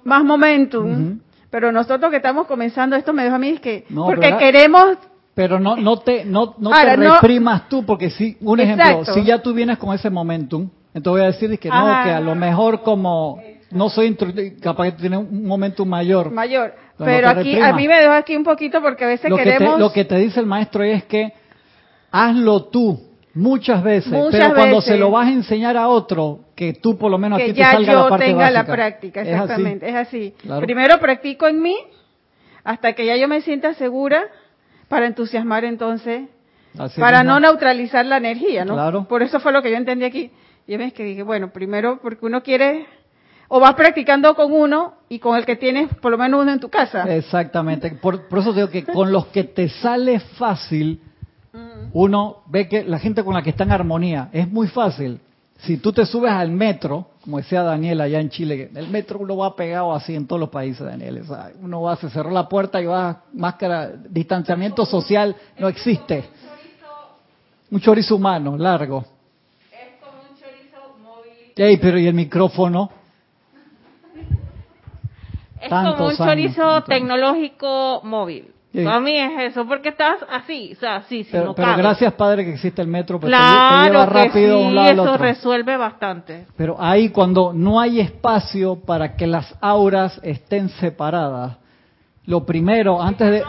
[0.04, 1.20] más momentum.
[1.50, 4.98] Pero nosotros que estamos comenzando esto me deja a mí es que, porque queremos
[5.34, 9.40] pero no no te no, no te reprimas tú porque si un ejemplo si ya
[9.40, 12.82] tú vienes con ese momentum entonces voy a decir que no que a lo mejor
[12.82, 14.14] como no soy
[14.60, 18.44] capaz que tiene un momentum mayor mayor pero aquí, a mí me deja aquí un
[18.44, 19.78] poquito porque a veces queremos...
[19.78, 21.32] lo que te dice el maestro es que
[22.10, 23.08] hazlo tú.
[23.34, 24.92] Muchas veces, Muchas pero cuando veces.
[24.92, 27.64] se lo vas a enseñar a otro, que tú por lo menos que aquí te
[27.64, 29.32] salga yo la parte tenga la práctica, Es así.
[29.34, 30.34] exactamente, es así.
[30.42, 30.60] Claro.
[30.60, 31.74] Primero practico en mí
[32.62, 34.24] hasta que ya yo me sienta segura
[34.88, 36.28] para entusiasmar entonces,
[36.78, 38.74] Así para no neutralizar la energía, ¿no?
[38.74, 39.04] Claro.
[39.08, 40.30] Por eso fue lo que yo entendí aquí.
[40.66, 42.86] Y ves que dije, bueno, primero porque uno quiere
[43.54, 46.58] o vas practicando con uno y con el que tienes por lo menos uno en
[46.58, 47.02] tu casa.
[47.14, 47.90] Exactamente.
[47.90, 51.02] Por, por eso digo que con los que te sale fácil,
[51.92, 55.20] uno ve que la gente con la que está en armonía es muy fácil.
[55.58, 59.36] Si tú te subes al metro, como decía Daniel allá en Chile, el metro uno
[59.36, 61.20] va pegado así en todos los países, Daniel.
[61.20, 66.24] o sea, uno va, se cerró la puerta y va, máscara, distanciamiento social no existe.
[67.70, 69.04] Un chorizo humano, largo.
[69.70, 71.52] Es como un chorizo móvil.
[71.54, 73.01] Ey, pero ¿y el micrófono?
[75.62, 78.52] Es Tantos como un chorizo tecnológico móvil.
[78.72, 78.82] Sí.
[78.84, 82.10] Para mí es eso, porque estás así, o sea, así, si Pero, no pero gracias,
[82.14, 84.74] Padre, que existe el metro, pero te lle- te lleva que rápido de un sí,
[84.74, 85.16] lado al eso otro.
[85.18, 86.46] resuelve bastante.
[86.56, 91.58] Pero ahí cuando no hay espacio para que las auras estén separadas,
[92.24, 93.42] lo primero, antes de...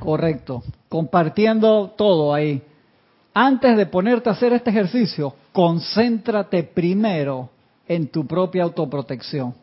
[0.00, 2.60] Correcto, compartiendo todo ahí.
[3.32, 7.50] Antes de ponerte a hacer este ejercicio, concéntrate primero
[7.86, 9.54] en tu propia autoprotección.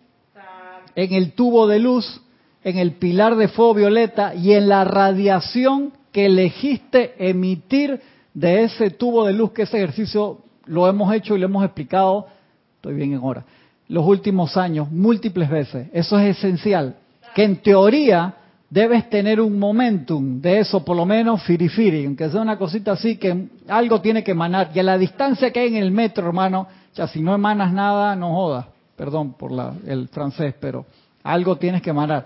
[0.95, 2.21] En el tubo de luz,
[2.63, 8.01] en el pilar de fuego violeta y en la radiación que elegiste emitir
[8.33, 12.27] de ese tubo de luz, que ese ejercicio lo hemos hecho y lo hemos explicado,
[12.75, 13.45] estoy bien en hora,
[13.87, 15.87] los últimos años, múltiples veces.
[15.93, 16.95] Eso es esencial.
[17.35, 18.35] Que en teoría
[18.69, 23.17] debes tener un momentum de eso, por lo menos firifiri, aunque sea una cosita así,
[23.17, 24.71] que algo tiene que emanar.
[24.73, 28.15] Y a la distancia que hay en el metro, hermano, ya si no emanas nada,
[28.15, 28.65] no jodas.
[29.01, 30.85] Perdón por la- el francés, pero
[31.23, 32.23] algo tienes que emanar.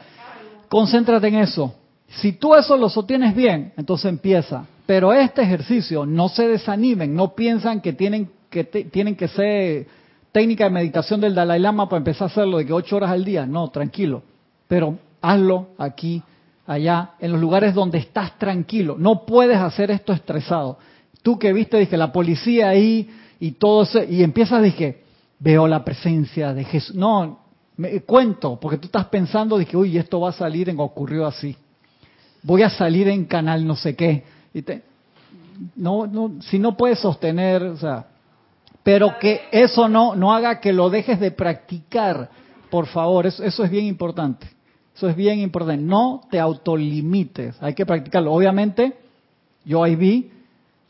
[0.68, 1.74] Concéntrate en eso.
[2.10, 4.66] Si tú eso lo sostienes bien, entonces empieza.
[4.86, 9.88] Pero este ejercicio, no se desanimen, no piensan que tienen que, tienen que ser
[10.34, 13.24] técnica de meditación del Dalai Lama para empezar a hacerlo de que ocho horas al
[13.24, 13.46] día.
[13.46, 14.24] No, tranquilo.
[14.68, 16.22] Pero hazlo aquí,
[16.68, 18.98] allá, en los lugares donde estás tranquilo.
[19.00, 20.78] No puedes hacer esto estresado.
[21.24, 23.10] Tú que viste, dije, la policía ahí
[23.40, 25.05] y todo eso, y empiezas, dije,
[25.40, 26.96] veo la presencia de Jesús.
[26.96, 27.40] No,
[27.78, 31.56] me cuento, porque tú estás pensando, dije, uy, esto va a salir en ocurrió así.
[32.44, 34.24] Voy a salir en canal no sé qué.
[34.54, 34.84] Y te-
[35.76, 38.08] no, no, si no puedes sostener, o sea,
[38.84, 42.30] pero que eso no, no haga que lo dejes de practicar,
[42.70, 44.48] por favor, eso, eso es bien importante.
[44.96, 45.84] Eso es bien importante.
[45.84, 48.32] No te autolimites, hay que practicarlo.
[48.32, 48.96] Obviamente,
[49.66, 50.32] yo ahí vi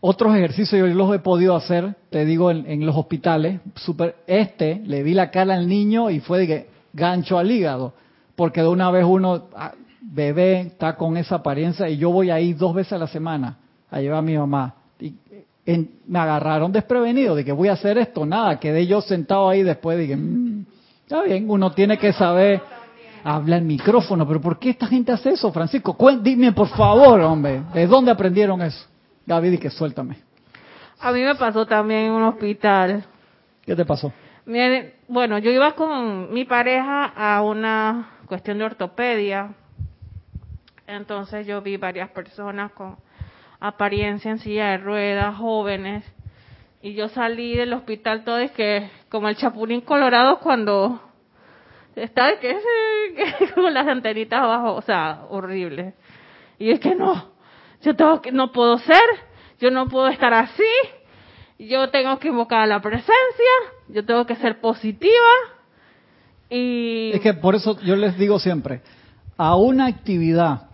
[0.08, 3.60] otros ejercicios, yo los he podido hacer, te digo, en, en los hospitales.
[3.76, 7.94] Super, este, le vi la cara al niño y fue de que gancho al hígado,
[8.36, 12.54] porque de una vez uno, ah, bebé, está con esa apariencia y yo voy ahí
[12.54, 13.58] dos veces a la semana
[13.90, 14.76] a llevar a mi mamá.
[15.00, 15.14] Y
[15.66, 19.64] en- me agarraron desprevenido de que voy a hacer esto, nada, quedé yo sentado ahí
[19.64, 20.66] después, dije, "Mm,
[21.02, 22.62] está bien, uno tiene que saber
[23.24, 25.98] hablar el micrófono, pero ¿por qué esta gente hace eso, Francisco?
[26.22, 28.86] Dime por favor, hombre, ¿de dónde aprendieron eso?
[29.26, 30.18] Gaby, di que suéltame.
[31.00, 33.06] A mí me pasó también en un hospital.
[33.66, 34.14] ¿Qué te pasó?
[35.08, 39.54] Bueno, yo iba con mi pareja a una cuestión de ortopedia.
[40.88, 42.98] Entonces yo vi varias personas con
[43.60, 46.04] apariencia en silla de ruedas, jóvenes.
[46.82, 51.02] Y yo salí del hospital todo es que como el chapulín colorado cuando
[51.96, 52.56] está que,
[53.40, 55.96] que con las antenitas abajo, o sea, horrible.
[56.60, 57.35] Y es que no,
[57.86, 59.04] yo tengo que, no puedo ser,
[59.60, 60.64] yo no puedo estar así,
[61.60, 63.14] yo tengo que invocar a la presencia,
[63.88, 65.30] yo tengo que ser positiva
[66.50, 68.82] y Es que por eso yo les digo siempre,
[69.38, 70.70] a una actividad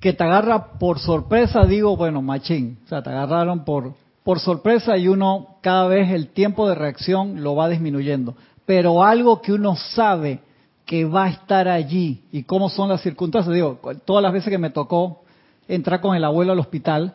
[0.00, 4.96] que te agarra por sorpresa, digo, bueno, machín, o sea, te agarraron por, por sorpresa
[4.96, 8.34] y uno cada vez el tiempo de reacción lo va disminuyendo.
[8.66, 10.40] Pero algo que uno sabe
[10.86, 14.58] que va a estar allí y cómo son las circunstancias, digo, todas las veces que
[14.58, 15.21] me tocó
[15.68, 17.14] entrar con el abuelo al hospital,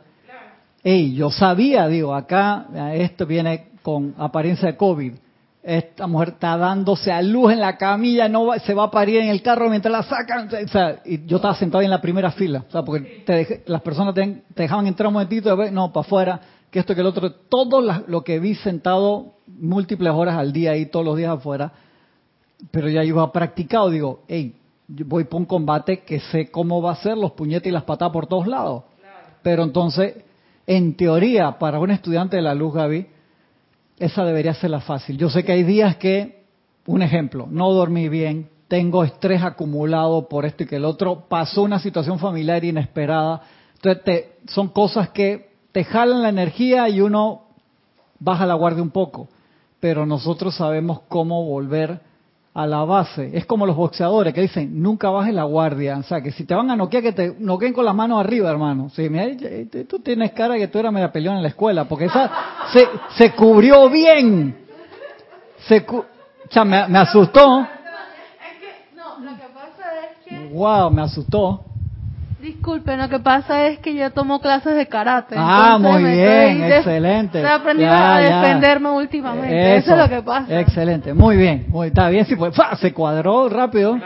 [0.84, 5.14] Ey, yo sabía, digo, acá eh, esto viene con apariencia de COVID.
[5.62, 9.18] Esta mujer está dándose a luz en la camilla, no va- se va a parir
[9.20, 10.48] en el carro mientras la sacan.
[10.48, 13.34] O sea, y yo estaba sentado ahí en la primera fila, o sea, porque te
[13.34, 16.40] dejé- las personas te, te dejaban entrar un momentito, después, no, para afuera,
[16.72, 17.32] que esto, que el otro.
[17.34, 21.70] Todo la- lo que vi sentado múltiples horas al día ahí, todos los días afuera,
[22.72, 24.56] pero ya iba practicado, digo, hey,
[24.88, 27.84] yo voy por un combate que sé cómo va a ser los puñetes y las
[27.84, 28.84] patadas por todos lados.
[29.44, 30.16] Pero entonces,
[30.66, 33.08] en teoría, para un estudiante de la luz, Gaby,
[34.00, 35.18] esa debería ser la fácil.
[35.18, 36.44] Yo sé que hay días que,
[36.86, 41.64] un ejemplo, no dormí bien, tengo estrés acumulado por esto y que el otro, pasó
[41.64, 43.42] una situación familiar inesperada.
[43.76, 47.44] Entonces, te- son cosas que te jalan la energía y uno
[48.20, 49.28] baja la guardia un poco,
[49.80, 52.02] pero nosotros sabemos cómo volver
[52.58, 53.30] a la base.
[53.38, 56.00] Es como los boxeadores que dicen, nunca bajes la guardia.
[56.00, 58.50] O sea, que si te van a noquear, que te noqueen con las manos arriba,
[58.50, 58.90] hermano.
[58.90, 59.28] Sí, mira,
[59.88, 62.32] tú tienes cara que tú eras media peleón en la escuela, porque esa
[62.74, 64.58] se, se cubrió bien.
[65.68, 66.06] Se cu o
[66.50, 67.62] sea, me, me asustó.
[67.62, 67.68] Es
[68.60, 70.48] que, no, lo que pasa es que...
[70.52, 71.64] Wow, me asustó.
[72.48, 75.36] Disculpen, lo que pasa es que yo tomo clases de karate.
[75.38, 77.40] Ah, muy bien, excelente.
[77.40, 78.42] Estoy aprendiendo Ya, a ya.
[78.42, 79.76] defenderme últimamente.
[79.76, 80.60] Eso, es lo que pasa.
[80.62, 81.66] Excelente, muy bien.
[81.68, 82.74] Muy, está bien, sí, pues, ¡fa!
[82.78, 84.00] se cuadró rápido.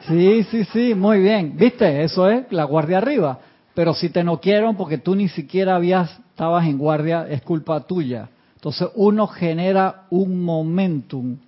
[0.00, 1.54] Sí, sí, sí, muy bien.
[1.56, 2.02] ¿Viste?
[2.02, 3.38] Eso es la guardia arriba.
[3.72, 8.28] Pero si te noquieron porque tú ni siquiera habías, estabas en guardia, es culpa tuya.
[8.56, 11.38] Entonces uno genera un momentum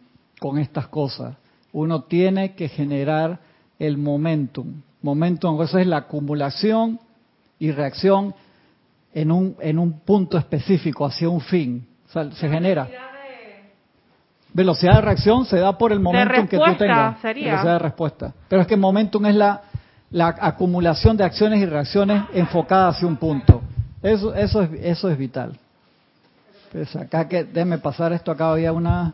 [0.40, 1.34] con estas cosas.
[1.70, 3.40] Uno tiene que generar
[3.78, 4.80] el momentum.
[5.05, 6.98] Momentum, eso es la acumulación
[7.59, 8.34] y reacción
[9.12, 11.86] en un, en un punto específico, hacia un fin.
[12.09, 12.88] O sea, se genera.
[14.55, 17.20] Velocidad de reacción se da por el momentum que tú tengas.
[17.20, 17.50] sería.
[17.50, 18.34] Velocidad de respuesta.
[18.48, 19.61] Pero es que momentum es la,
[20.11, 23.61] la acumulación de acciones y reacciones enfocadas hacia un punto.
[24.02, 25.59] Eso, eso, es, eso es vital.
[26.72, 29.12] Pues acá que, déjeme pasar esto, acá había una...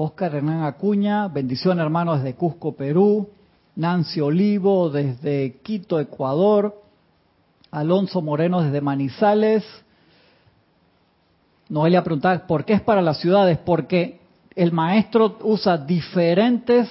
[0.00, 3.30] Oscar Hernán Acuña, bendición hermano desde Cusco, Perú.
[3.74, 6.80] Nancy Olivo desde Quito, Ecuador.
[7.72, 9.64] Alonso Moreno desde Manizales.
[11.68, 13.58] Noelia preguntaba, ¿por qué es para las ciudades?
[13.58, 14.20] Porque
[14.54, 16.88] el maestro usa diferentes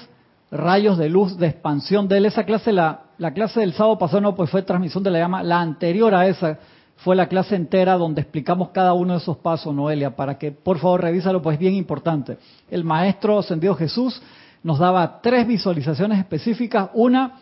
[0.52, 2.26] rayos de luz de expansión de él.
[2.26, 5.44] Esa clase, la, la clase del sábado pasado no, pues fue transmisión de la llama.
[5.44, 6.60] La anterior a esa
[6.98, 10.80] fue la clase entera donde explicamos cada uno de esos pasos, Noelia, para que por
[10.80, 12.38] favor revísalo, pues es bien importante.
[12.70, 14.22] El maestro ascendido Jesús
[14.64, 17.40] nos daba tres visualizaciones específicas, una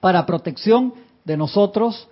[0.00, 2.08] para protección de nosotros,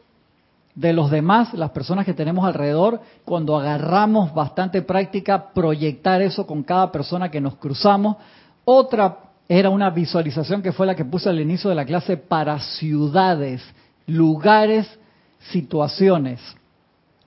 [0.74, 6.62] de los demás, las personas que tenemos alrededor, cuando agarramos bastante práctica, proyectar eso con
[6.62, 8.18] cada persona que nos cruzamos.
[8.66, 12.58] Otra era una visualización que fue la que puse al inicio de la clase para
[12.60, 13.62] ciudades,
[14.06, 14.86] lugares,
[15.50, 16.40] situaciones,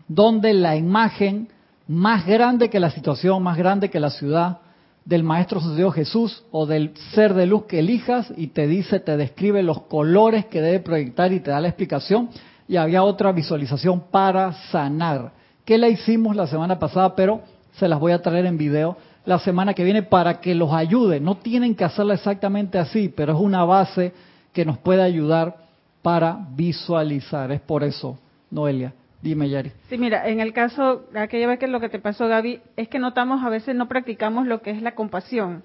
[0.10, 1.48] donde la imagen
[1.88, 4.58] más grande que la situación, más grande que la ciudad,
[5.06, 9.18] del Maestro Sucedido Jesús o del ser de luz que elijas y te dice, te
[9.18, 12.30] describe los colores que debe proyectar y te da la explicación.
[12.68, 15.32] Y había otra visualización para sanar,
[15.66, 17.42] que la hicimos la semana pasada, pero
[17.74, 21.20] se las voy a traer en video la semana que viene para que los ayude.
[21.20, 24.14] No tienen que hacerla exactamente así, pero es una base
[24.54, 25.58] que nos puede ayudar
[26.04, 27.52] para visualizar.
[27.52, 28.20] Es por eso,
[28.52, 28.94] Noelia.
[29.22, 29.72] Dime, Yari.
[29.90, 33.00] Sí, mira, en el caso, aquella vez que lo que te pasó, Gaby, es que
[33.00, 35.64] notamos a veces no practicamos lo que es la compasión.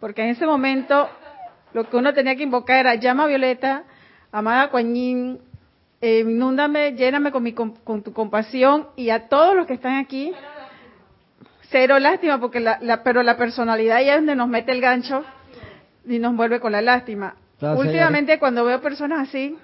[0.00, 1.08] Porque en ese momento
[1.72, 3.84] lo que uno tenía que invocar era llama violeta,
[4.32, 5.38] amada Kuan-Yin,
[6.00, 10.32] eh, inúndame, lléname con, mi, con tu compasión y a todos los que están aquí,
[11.70, 15.24] cero lástima, porque la, la- pero la personalidad ya es donde nos mete el gancho
[16.06, 17.34] y nos vuelve con la lástima.
[17.60, 19.56] Gracias, Últimamente cuando veo personas así,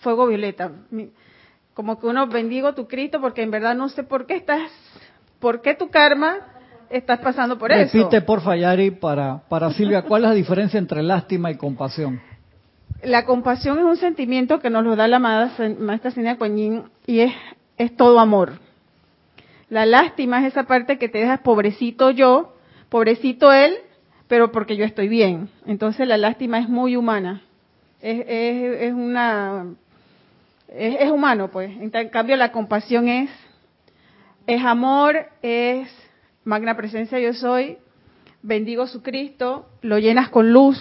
[0.00, 0.70] fuego violeta.
[0.90, 1.10] Mi-
[1.78, 4.68] como que uno bendigo tu Cristo porque en verdad no sé por qué estás,
[5.38, 6.38] por qué tu karma
[6.90, 7.96] estás pasando por eso.
[7.96, 12.20] Repite, porfa, Yari, para, para Silvia, ¿cuál es la diferencia entre lástima y compasión?
[13.04, 17.20] La compasión es un sentimiento que nos lo da la amada maestra Sina Yin y
[17.20, 17.32] es,
[17.76, 18.54] es todo amor.
[19.70, 22.56] La lástima es esa parte que te dejas pobrecito yo,
[22.88, 23.76] pobrecito él,
[24.26, 25.48] pero porque yo estoy bien.
[25.64, 27.42] Entonces la lástima es muy humana.
[28.00, 29.74] Es, es, es una
[30.68, 31.70] es, es humano, pues.
[31.80, 33.30] En cambio, la compasión es,
[34.46, 35.88] es amor, es
[36.44, 37.78] magna presencia yo soy,
[38.42, 40.78] bendigo su Cristo, lo llenas con luz,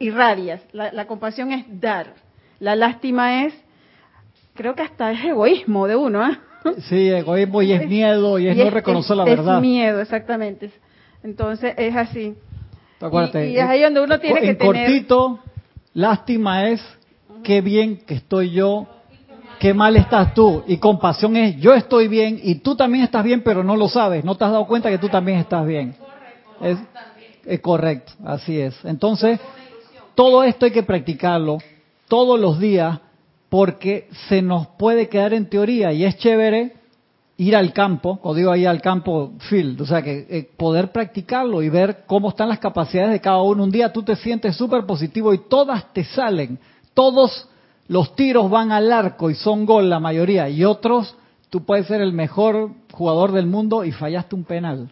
[0.00, 0.60] irradias.
[0.72, 2.14] La, la compasión es dar.
[2.60, 3.54] La lástima es,
[4.54, 6.38] creo que hasta es egoísmo de uno, ¿ah?
[6.88, 9.60] Sí, egoísmo y es miedo y es no reconocer la es verdad.
[9.60, 10.70] miedo, exactamente.
[11.24, 12.34] Entonces es así.
[13.00, 15.40] Acuérdate, Y- y es ahí donde uno tiene en que tener- cortito,
[15.92, 16.80] lástima es
[17.42, 18.86] qué bien que estoy yo,
[19.58, 20.64] qué mal estás tú.
[20.66, 24.24] Y compasión es yo estoy bien y tú también estás bien, pero no lo sabes.
[24.24, 25.94] No te has dado cuenta que tú también estás bien.
[26.60, 28.74] Es, correcto, así es.
[28.84, 29.40] Entonces,
[30.14, 31.58] todo esto hay que practicarlo
[32.08, 33.00] todos los días
[33.48, 36.74] porque se nos puede quedar en teoría y es chévere
[37.36, 41.62] ir al campo, o digo ahí al campo field, o sea que eh, poder practicarlo
[41.62, 43.64] y ver cómo están las capacidades de cada uno.
[43.64, 46.58] Un día tú te sientes súper positivo y todas te salen,
[46.94, 47.48] todos
[47.88, 51.16] los tiros van al arco y son gol la mayoría, y otros
[51.50, 54.90] tú puedes ser el mejor jugador del mundo y fallaste un penal.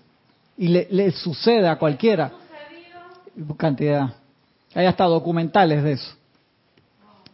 [0.56, 2.32] Y le, le sucede a cualquiera.
[3.56, 4.14] Cantidad.
[4.74, 6.14] Hay hasta documentales de eso.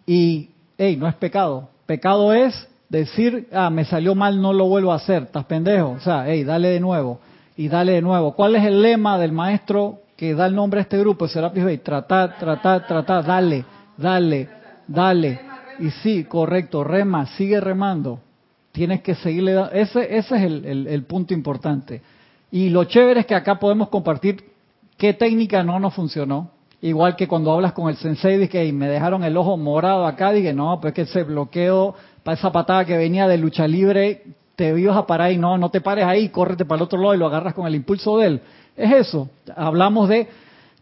[0.06, 1.68] Y hey, no es pecado.
[1.86, 5.90] Pecado es decir, ah, me salió mal, no lo vuelvo a hacer, estás pendejo.
[5.90, 7.18] O sea, hey, dale de nuevo
[7.56, 8.32] y dale de nuevo.
[8.32, 11.78] ¿Cuál es el lema del maestro que da el nombre a este grupo, Serapis Bay?
[11.78, 13.64] Tratar, tratar, tratar, dale,
[13.96, 14.48] dale,
[14.86, 15.40] dale.
[15.78, 18.20] Y sí, correcto, rema, sigue remando.
[18.72, 19.72] Tienes que seguirle dando.
[19.72, 22.02] Ese, es el, punto importante.
[22.50, 24.44] Y lo chévere es que acá podemos compartir
[24.96, 26.50] qué técnica no nos funcionó.
[26.82, 30.30] Igual que cuando hablas con el sensei, dije, "Ey, me dejaron el ojo morado acá,
[30.30, 34.22] dije, no, pues que ese bloqueo, para esa patada que venía de lucha libre,
[34.56, 37.14] te ibas a parar y no, no te pares ahí, córrete para el otro lado
[37.14, 38.40] y lo agarras con el impulso de él.
[38.76, 39.28] Es eso.
[39.54, 40.28] Hablamos de,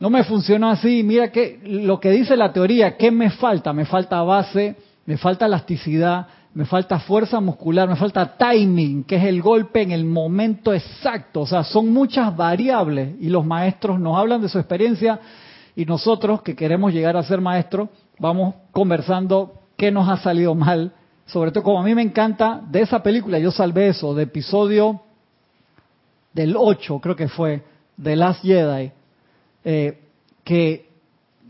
[0.00, 3.72] no me funcionó así, mira que lo que dice la teoría, ¿qué me falta?
[3.72, 4.76] Me falta base,
[5.06, 9.92] me falta elasticidad, me falta fuerza muscular, me falta timing, que es el golpe en
[9.92, 11.42] el momento exacto.
[11.42, 15.20] O sea, son muchas variables y los maestros nos hablan de su experiencia
[15.76, 17.88] y nosotros que queremos llegar a ser maestros,
[18.18, 20.92] vamos conversando qué nos ha salido mal.
[21.26, 25.00] Sobre todo, como a mí me encanta, de esa película yo salvé eso, de episodio
[26.32, 27.64] del 8, creo que fue,
[27.96, 28.92] de Last Jedi,
[29.64, 29.98] eh,
[30.44, 30.88] que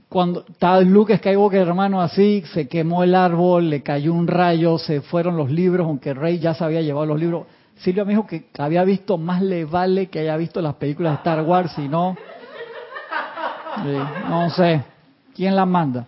[0.09, 5.01] cuando estaba Luke Skywalker, hermano, así, se quemó el árbol, le cayó un rayo, se
[5.01, 7.47] fueron los libros, aunque Rey ya se había llevado los libros.
[7.79, 11.17] Silvia me dijo que había visto, más le vale que haya visto las películas de
[11.17, 12.17] Star Wars, si no,
[13.85, 14.85] eh, no sé,
[15.35, 16.07] ¿quién las manda?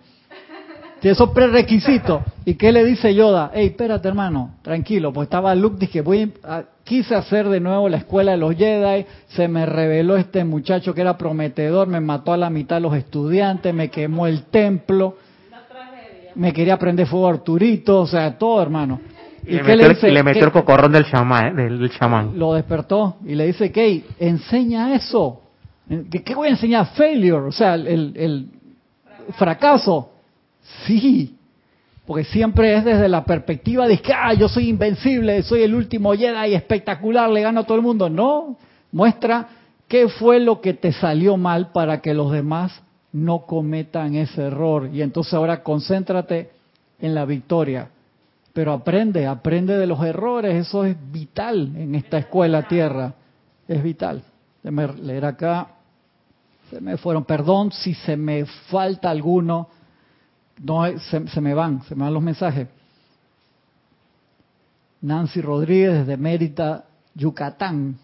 [1.07, 2.21] Si esos prerequisitos.
[2.45, 3.53] ¿Y qué le dice Yoda?
[3.55, 7.99] Ey, espérate hermano, tranquilo, pues estaba Luke, dije, voy a- quise hacer de nuevo la
[7.99, 12.37] escuela de los Jedi, se me reveló este muchacho que era prometedor, me mató a
[12.37, 15.17] la mitad de los estudiantes, me quemó el templo,
[16.35, 19.01] me quería prender fuego a Arturito, o sea, todo hermano.
[19.45, 20.09] Y le, qué metió, el- dice?
[20.09, 20.47] y le metió ¿Qué?
[20.47, 21.63] el cocorrón del chamán, ¿eh?
[21.63, 22.37] del, del chamán.
[22.37, 25.41] lo despertó y le dice, Kay, enseña eso.
[26.11, 26.87] ¿Qué, qué voy a enseñar?
[26.97, 28.49] Failure, o sea, el, el
[29.39, 30.11] fracaso.
[30.87, 31.37] Sí,
[32.07, 36.13] porque siempre es desde la perspectiva de que, ah, yo soy invencible, soy el último
[36.15, 38.09] Jedi espectacular, le gano a todo el mundo.
[38.09, 38.57] No,
[38.93, 39.49] muestra
[39.89, 42.81] qué fue lo que te salió mal para que los demás
[43.13, 44.91] no cometan ese error.
[44.93, 46.51] Y entonces ahora concéntrate
[47.01, 47.89] en la victoria.
[48.53, 53.15] Pero aprende, aprende de los errores, eso es vital en esta escuela tierra,
[53.69, 54.23] es vital.
[54.63, 55.69] Déjame leer acá,
[56.71, 59.69] se me fueron, perdón si se me falta alguno,
[60.63, 62.69] no se, se me van, se me van los mensajes.
[65.01, 66.85] Nancy Rodríguez desde Mérida,
[67.15, 67.99] Yucatán.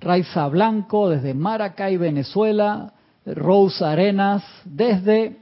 [0.00, 2.92] Raiza Blanco desde Maracay, Venezuela.
[3.26, 5.36] Rose Arenas desde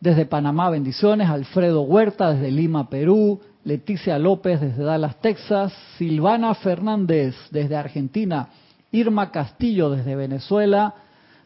[0.00, 1.28] desde Panamá, bendiciones.
[1.28, 3.40] Alfredo Huerta desde Lima, Perú.
[3.64, 5.72] Leticia López desde Dallas, Texas.
[5.98, 8.48] Silvana Fernández desde Argentina.
[8.92, 10.94] Irma Castillo desde Venezuela.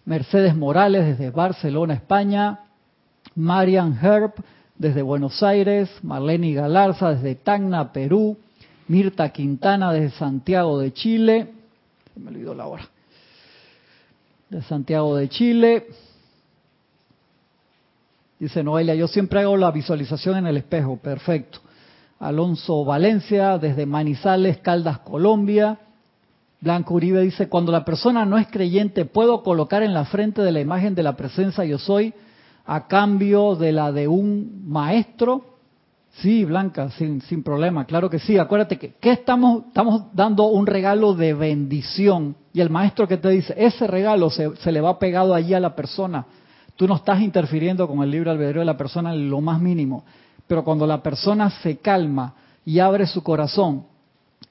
[0.04, 2.60] Mercedes Morales desde Barcelona, España.
[3.34, 4.32] Marian Herb
[4.76, 5.90] desde Buenos Aires.
[6.02, 8.36] Marlene Galarza desde Tacna, Perú.
[8.88, 11.52] Mirta Quintana desde Santiago de Chile.
[12.12, 12.88] Se me olvidó la hora.
[14.48, 15.86] De Santiago de Chile.
[18.38, 20.96] Dice Noelia, yo siempre hago la visualización en el espejo.
[20.96, 21.60] Perfecto.
[22.18, 25.78] Alonso Valencia, desde Manizales, Caldas, Colombia.
[26.60, 30.52] Blanco Uribe dice, cuando la persona no es creyente, ¿puedo colocar en la frente de
[30.52, 32.12] la imagen de la presencia yo soy
[32.72, 35.44] a cambio de la de un maestro?
[36.18, 38.38] Sí, Blanca, sin, sin problema, claro que sí.
[38.38, 43.28] Acuérdate que, que estamos, estamos dando un regalo de bendición y el maestro que te
[43.30, 46.26] dice, ese regalo se, se le va pegado allí a la persona.
[46.76, 50.04] Tú no estás interfiriendo con el libre albedrío de la persona en lo más mínimo.
[50.46, 53.84] Pero cuando la persona se calma y abre su corazón,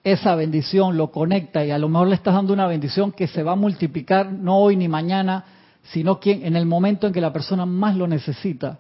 [0.04, 3.44] esa bendición lo conecta y a lo mejor le estás dando una bendición que se
[3.44, 5.46] va a multiplicar no hoy ni mañana,
[5.84, 8.80] sino que en el momento en que la persona más lo necesita.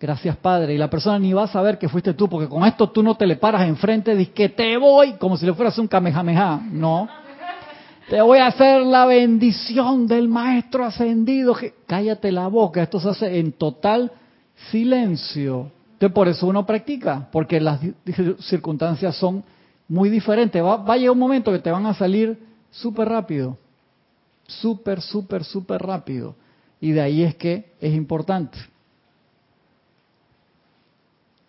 [0.00, 0.74] Gracias, Padre.
[0.74, 3.16] Y la persona ni va a saber que fuiste tú, porque con esto tú no
[3.16, 6.60] te le paras enfrente dices que te voy, como si le fueras un kamehameha.
[6.70, 7.08] No.
[8.08, 11.56] Te voy a hacer la bendición del Maestro ascendido.
[11.86, 12.82] Cállate la boca.
[12.82, 14.12] Esto se hace en total
[14.70, 15.70] silencio.
[15.94, 17.80] Entonces, por eso uno practica, porque las
[18.40, 19.42] circunstancias son
[19.88, 20.62] muy diferentes.
[20.62, 22.38] Va, va a llegar un momento que te van a salir
[22.70, 23.56] súper rápido.
[24.46, 26.36] Súper, súper, súper rápido.
[26.80, 28.58] Y de ahí es que es importante.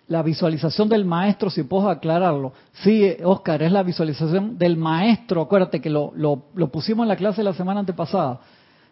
[0.08, 2.54] La visualización del maestro, si puedo aclararlo.
[2.84, 5.42] Sí, Oscar, es la visualización del maestro.
[5.42, 8.40] Acuérdate que lo, lo, lo pusimos en la clase la semana antepasada.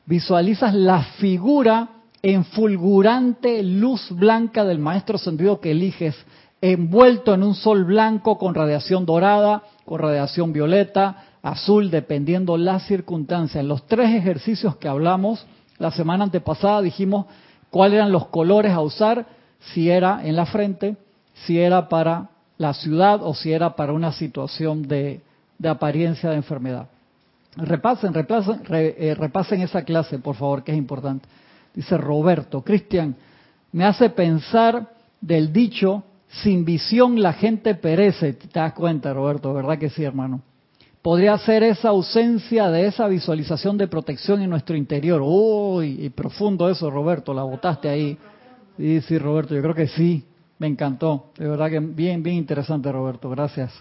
[0.06, 1.90] Visualizas la figura
[2.24, 6.16] en fulgurante luz blanca del maestro ascendido que eliges,
[6.62, 13.62] envuelto en un sol blanco con radiación dorada, con radiación violeta, azul, dependiendo la circunstancia.
[13.62, 15.46] En los tres ejercicios que hablamos
[15.78, 17.28] la semana antepasada dijimos
[17.70, 19.28] cuáles eran los colores a usar,
[19.74, 20.96] si era en la frente,
[21.46, 25.22] si era para la ciudad o si era para una situación de,
[25.60, 26.88] de apariencia de enfermedad.
[27.56, 31.28] Repasen, repasen, eh, repasen esa clase, por favor, que es importante.
[31.74, 33.16] Dice Roberto, Cristian,
[33.72, 34.90] me hace pensar
[35.20, 38.34] del dicho, sin visión la gente perece.
[38.34, 39.54] ¿Te das cuenta, Roberto?
[39.54, 40.42] ¿Verdad que sí, hermano?
[41.04, 45.22] Podría ser esa ausencia de esa visualización de protección en nuestro interior.
[45.22, 48.18] Uy, y profundo eso, Roberto, la botaste ahí.
[48.78, 50.24] Sí, sí, Roberto, yo creo que sí.
[50.60, 51.32] Me encantó.
[51.38, 53.30] De verdad que bien, bien interesante, Roberto.
[53.30, 53.74] Gracias.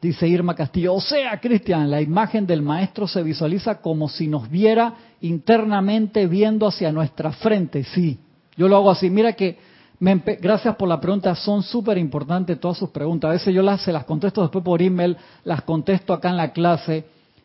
[0.00, 4.48] Dice Irma Castillo, o sea, Cristian, la imagen del maestro se visualiza como si nos
[4.48, 7.82] viera internamente viendo hacia nuestra frente.
[7.82, 8.16] Sí,
[8.56, 9.10] yo lo hago así.
[9.10, 9.58] Mira que,
[9.98, 13.28] gracias por la pregunta, son súper importantes todas sus preguntas.
[13.28, 16.52] A veces yo las, se las contesto después por email, las contesto acá en la
[16.52, 17.04] clase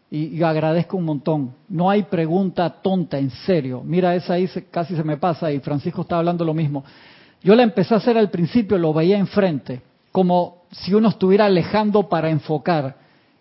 [0.09, 1.53] y, y agradezco un montón.
[1.69, 3.81] No hay pregunta tonta, en serio.
[3.85, 6.83] Mira, esa ahí casi se me pasa y Francisco está hablando lo mismo.
[7.43, 9.81] Yo la empecé a hacer al principio, lo veía enfrente,
[10.11, 12.95] como si uno estuviera alejando para enfocar.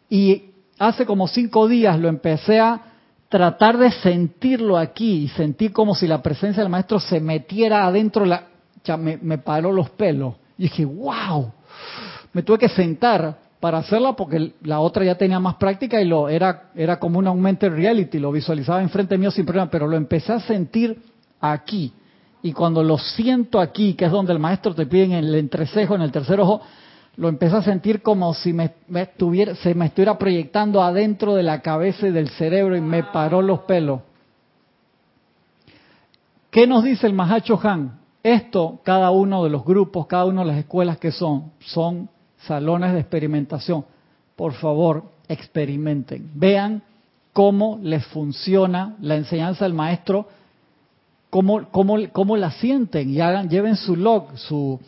[0.09, 0.45] Y
[0.79, 2.81] hace como cinco días lo empecé a
[3.29, 8.25] tratar de sentirlo aquí y sentí como si la presencia del maestro se metiera adentro,
[8.25, 8.50] la,
[8.97, 10.35] me paró los pelos.
[10.59, 11.53] Y dije, wow,
[12.33, 16.29] me tuve que sentar para hacerla porque la otra ya tenía más práctica y lo
[16.29, 20.33] era, era como un augmented reality, lo visualizaba enfrente mío sin problema, pero lo empecé
[20.33, 21.03] a sentir
[21.41, 21.93] aquí.
[22.43, 25.95] Y cuando lo siento aquí, que es donde el maestro te pide en el entrecejo,
[25.95, 26.63] en el tercer ojo,
[27.17, 31.61] lo empecé a sentir como si me, estuviera, se me estuviera proyectando adentro de la
[31.61, 34.01] cabeza y del cerebro y me paró los pelos.
[36.51, 38.00] ¿Qué nos dice el Mahacho Han?
[38.23, 42.09] Esto, cada uno de los grupos, cada una de las escuelas que son, son
[42.47, 43.85] salones de experimentación.
[44.37, 46.31] Por favor, experimenten.
[46.35, 46.83] Vean
[47.33, 50.29] cómo les funciona la enseñanza del maestro,
[51.31, 54.79] cómo, cómo, cómo la sienten y hagan, lleven su log, su,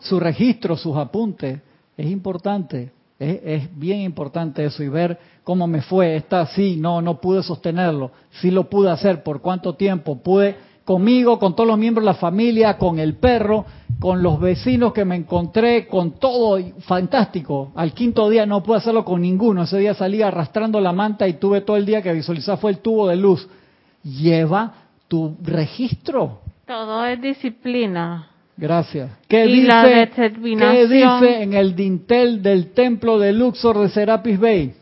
[0.00, 1.60] su registro, sus apuntes.
[1.96, 6.16] Es importante, es, bien importante eso y ver cómo me fue.
[6.16, 8.10] Está así, no, no pude sostenerlo.
[8.40, 10.16] Sí lo pude hacer, por cuánto tiempo.
[10.16, 10.56] Pude
[10.90, 13.64] conmigo, con todos los miembros de la familia, con el perro,
[14.00, 17.70] con los vecinos que me encontré, con todo, fantástico.
[17.76, 19.62] Al quinto día no pude hacerlo con ninguno.
[19.62, 22.78] Ese día salí arrastrando la manta y tuve todo el día que visualizar fue el
[22.78, 23.48] tubo de luz.
[24.02, 24.72] Lleva
[25.06, 26.40] tu registro.
[26.66, 28.28] Todo es disciplina.
[28.56, 29.12] Gracias.
[29.28, 34.74] ¿Qué, dice, ¿Qué dice en el dintel del templo de Luxor de Serapis Bay?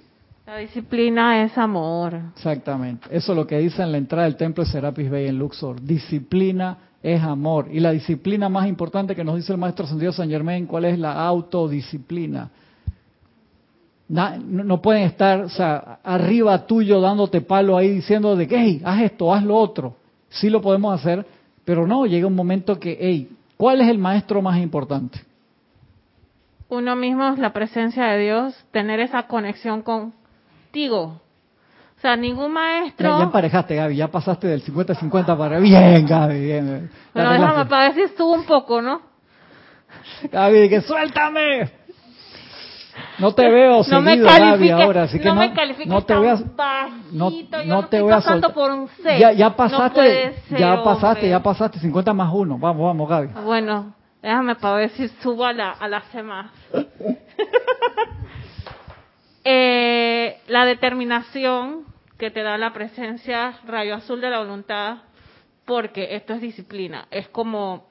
[0.49, 2.19] La disciplina es amor.
[2.35, 3.07] Exactamente.
[3.11, 5.79] Eso es lo que dice en la entrada del templo de Serapis Bay en Luxor.
[5.79, 7.69] Disciplina es amor.
[7.71, 10.99] Y la disciplina más importante que nos dice el maestro Ascendido San Germain, ¿cuál es
[10.99, 12.49] la autodisciplina?
[14.09, 19.03] No, pueden estar o sea, arriba tuyo dándote palo ahí diciendo de que, hey, haz
[19.03, 19.97] esto, haz lo otro.
[20.31, 21.27] Sí lo podemos hacer,
[21.63, 23.29] pero no, llega un momento que, hey,
[23.59, 25.19] ¿Cuál es el maestro más importante?
[26.69, 29.83] Uno mismo, la presencia de Dios, tener esa conexión
[30.79, 31.21] contigo.
[31.97, 33.19] O sea, ningún maestro...
[33.19, 35.59] Ya, emparejaste, Gaby, ya pasaste del 50-50 para...
[35.59, 36.91] Bien, Gaby, bien.
[37.13, 39.03] Pero déjame para ver si estuvo un poco, ¿no?
[40.31, 41.73] Gaby, que suéltame.
[43.19, 45.53] No te veo no me Gaby, ahora, así que no, me
[45.87, 46.37] no te voy a,
[47.13, 47.31] no,
[47.65, 48.53] no te voy a soltar.
[48.53, 52.59] Por un Ya, ya pasaste, ya pasaste, ya pasaste 50 más 1.
[52.59, 53.29] Vamos, vamos, Gaby.
[53.45, 56.03] Bueno, déjame para ver si subo a la, a la
[59.51, 61.87] eh, la determinación
[62.19, 64.99] que te da la presencia rayo azul de la voluntad,
[65.65, 67.07] porque esto es disciplina.
[67.11, 67.89] Es como,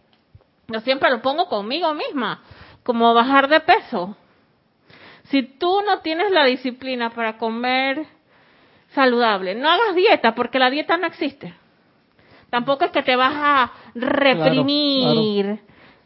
[0.68, 2.44] yo siempre lo pongo conmigo misma,
[2.84, 4.16] como bajar de peso
[5.30, 8.06] si tú no tienes la disciplina para comer
[8.90, 11.54] saludable, no hagas dieta porque la dieta no existe.
[12.50, 15.60] Tampoco es que te vas a reprimir.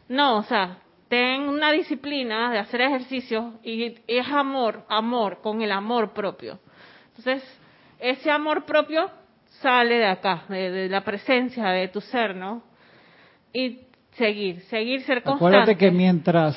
[0.08, 0.78] No, o sea,
[1.12, 6.58] ten una disciplina de hacer ejercicio y es amor, amor, con el amor propio.
[7.08, 7.42] Entonces,
[7.98, 9.10] ese amor propio
[9.60, 12.62] sale de acá, de, la presencia de tu ser, ¿no?
[13.52, 13.80] Y
[14.12, 15.54] seguir, seguir, ser constante.
[15.54, 16.56] Acuérdate que mientras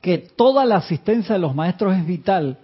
[0.00, 2.58] que toda la asistencia de los maestros es vital,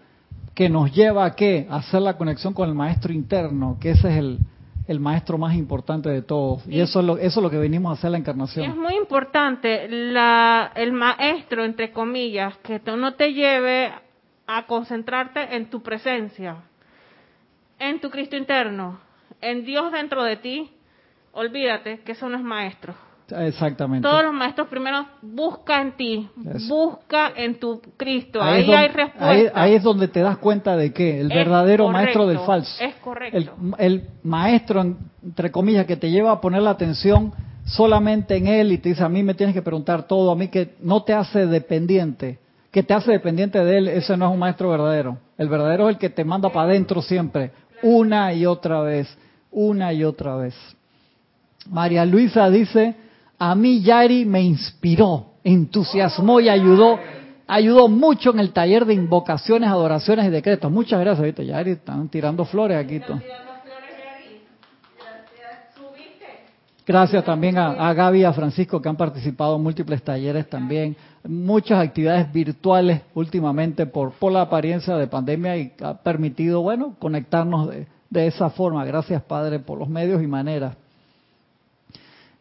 [0.56, 1.68] que nos lleva a qué?
[1.70, 4.38] A hacer la conexión con el maestro interno, que ese es el,
[4.86, 6.66] el maestro más importante de todos.
[6.68, 8.70] Y, eso, es lo, eso es lo que venimos a hacer la encarnación.
[8.70, 13.92] Es muy importante la, el maestro, entre comillas, que no te lleve
[14.46, 16.56] a concentrarte en tu presencia,
[17.78, 19.00] en tu Cristo interno,
[19.40, 20.70] en Dios dentro de ti.
[21.32, 22.94] Olvídate que eso no es maestro.
[23.28, 24.06] Exactamente.
[24.06, 26.28] Todos los maestros primero busca en ti,
[26.68, 28.40] busca en tu Cristo.
[28.40, 29.52] Ahí, hay respuesta.
[29.54, 32.82] Ahí, es donde te das cuenta de que el verdadero maestro del falso.
[32.82, 33.36] Es correcto.
[33.36, 37.32] El, el, maestro, entre comillas, que te lleva a poner la atención
[37.64, 40.48] solamente en Él y te dice, a mí me tienes que preguntar todo, a mí
[40.48, 42.38] que no te hace dependiente,
[42.70, 45.18] que te hace dependiente de Él, ese no es un maestro verdadero.
[45.36, 47.50] El verdadero es el que te manda para adentro siempre,
[47.82, 49.08] una y otra vez,
[49.50, 50.54] una y otra vez.
[51.68, 52.94] María Luisa dice,
[53.38, 56.98] a mí Yari me inspiró, entusiasmó y ayudó,
[57.46, 60.70] ayudó mucho en el taller de invocaciones, adoraciones y decretos.
[60.70, 61.46] Muchas gracias, ¿viste?
[61.46, 63.00] Yari, están tirando flores aquí.
[66.86, 70.96] Gracias también a, a Gaby y a Francisco que han participado en múltiples talleres también.
[71.24, 77.70] Muchas actividades virtuales últimamente por, por la apariencia de pandemia y ha permitido, bueno, conectarnos
[77.70, 78.84] de, de esa forma.
[78.84, 80.76] Gracias, Padre, por los medios y maneras.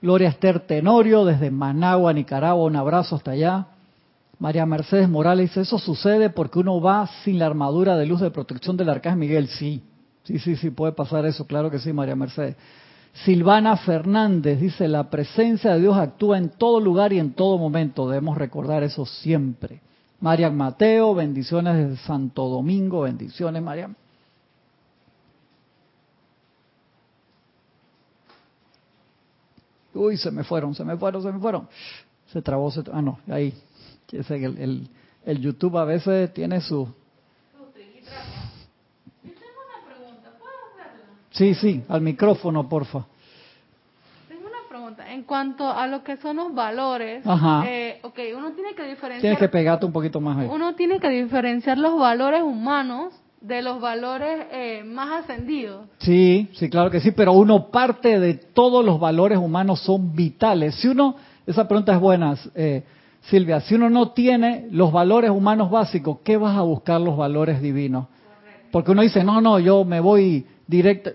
[0.06, 3.66] Gloria Esther Tenorio desde Managua, Nicaragua, un abrazo hasta allá.
[4.38, 8.30] María Mercedes Morales dice, eso sucede porque uno va sin la armadura de luz de
[8.30, 9.48] protección del Arcángel Miguel.
[9.48, 9.82] Sí,
[10.22, 12.56] sí, sí, sí, puede pasar eso, claro que sí, María Mercedes.
[13.24, 18.08] Silvana Fernández dice, la presencia de Dios actúa en todo lugar y en todo momento.
[18.08, 19.82] Debemos recordar eso siempre.
[20.20, 23.96] Marian Mateo, bendiciones desde Santo Domingo, bendiciones, Marian.
[29.96, 31.68] Uy, se me fueron, se me fueron, se me fueron.
[32.32, 33.54] Se trabó, se Ah, no, ahí.
[34.12, 34.90] El, el,
[35.26, 36.88] el YouTube a veces tiene su...
[41.32, 43.06] Sí, sí, al micrófono, porfa.
[44.30, 45.12] Tengo una pregunta.
[45.12, 47.64] En cuanto a lo que son los valores, Ajá.
[47.68, 49.20] eh, ok, uno tiene que diferenciar...
[49.20, 50.48] Tienes que pegarte un poquito más ahí.
[50.50, 55.88] Uno tiene que diferenciar los valores humanos de los valores eh, más ascendidos.
[56.00, 60.76] Sí, sí, claro que sí, pero uno parte de todos los valores humanos son vitales.
[60.76, 61.16] Si uno,
[61.46, 62.84] esa pregunta es buena, eh,
[63.22, 67.62] Silvia, si uno no tiene los valores humanos básicos, ¿qué vas a buscar los valores
[67.62, 68.08] divinos?
[68.72, 71.12] Porque uno dice, no, no, yo me voy directo.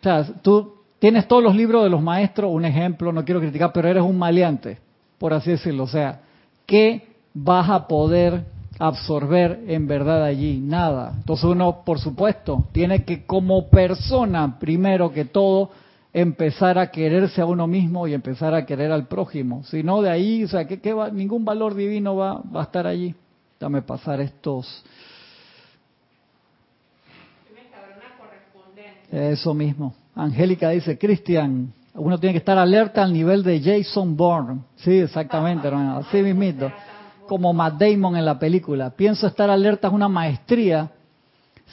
[0.00, 3.72] O sea, tú tienes todos los libros de los maestros, un ejemplo, no quiero criticar,
[3.72, 4.78] pero eres un maleante,
[5.18, 5.84] por así decirlo.
[5.84, 6.20] O sea,
[6.66, 8.44] ¿qué vas a poder
[8.78, 10.58] absorber en verdad allí?
[10.58, 11.14] Nada.
[11.16, 15.70] Entonces uno, por supuesto, tiene que como persona, primero que todo,
[16.12, 19.62] empezar a quererse a uno mismo y empezar a querer al prójimo.
[19.64, 21.10] Si no, de ahí, o sea, ¿qué, qué va?
[21.10, 23.14] ningún valor divino va, va a estar allí.
[23.60, 24.84] Dame pasar estos.
[29.10, 29.94] Eso mismo.
[30.14, 34.60] Angélica dice, Cristian, uno tiene que estar alerta al nivel de Jason Bourne.
[34.76, 35.68] Sí, exactamente.
[35.68, 36.70] Así mismito.
[37.26, 38.90] Como Matt Damon en la película.
[38.90, 40.90] Pienso estar alerta es una maestría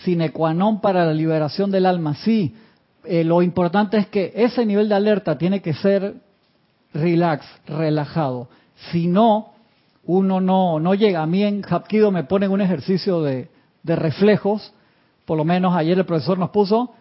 [0.02, 2.16] sine qua non para la liberación del alma.
[2.16, 2.56] Sí,
[3.04, 6.16] eh, lo importante es que ese nivel de alerta tiene que ser
[6.94, 8.50] relax, relajado.
[8.92, 9.54] Si no,
[10.06, 11.22] uno no, no llega.
[11.22, 13.50] A mí en Hapkido me ponen un ejercicio de,
[13.84, 14.74] de reflejos.
[15.26, 16.92] Por lo menos ayer el profesor nos puso,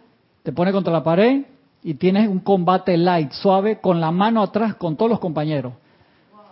[0.42, 1.44] te pone contra la pared
[1.82, 5.72] y tienes un combate light, suave, con la mano atrás con todos los compañeros.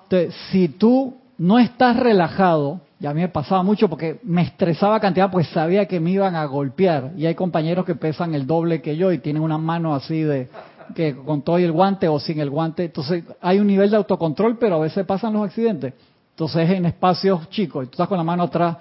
[0.05, 5.01] Entonces, si tú no estás relajado, y a mí me pasaba mucho porque me estresaba
[5.01, 7.13] cantidad, pues sabía que me iban a golpear.
[7.17, 10.51] Y hay compañeros que pesan el doble que yo y tienen una mano así de
[10.95, 12.85] que con todo el guante o sin el guante.
[12.85, 15.95] Entonces hay un nivel de autocontrol, pero a veces pasan los accidentes.
[16.33, 18.77] Entonces en espacios chicos, y tú estás con la mano atrás.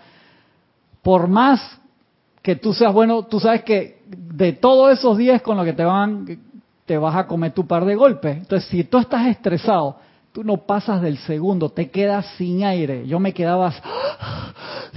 [1.01, 1.79] Por más
[2.41, 5.85] que tú seas bueno, tú sabes que de todos esos días con lo que te
[5.85, 6.25] van,
[6.85, 8.35] te vas a comer tu par de golpes.
[8.35, 9.95] Entonces si tú estás estresado,
[10.31, 13.07] tú no pasas del segundo, te quedas sin aire.
[13.07, 13.73] Yo me quedaba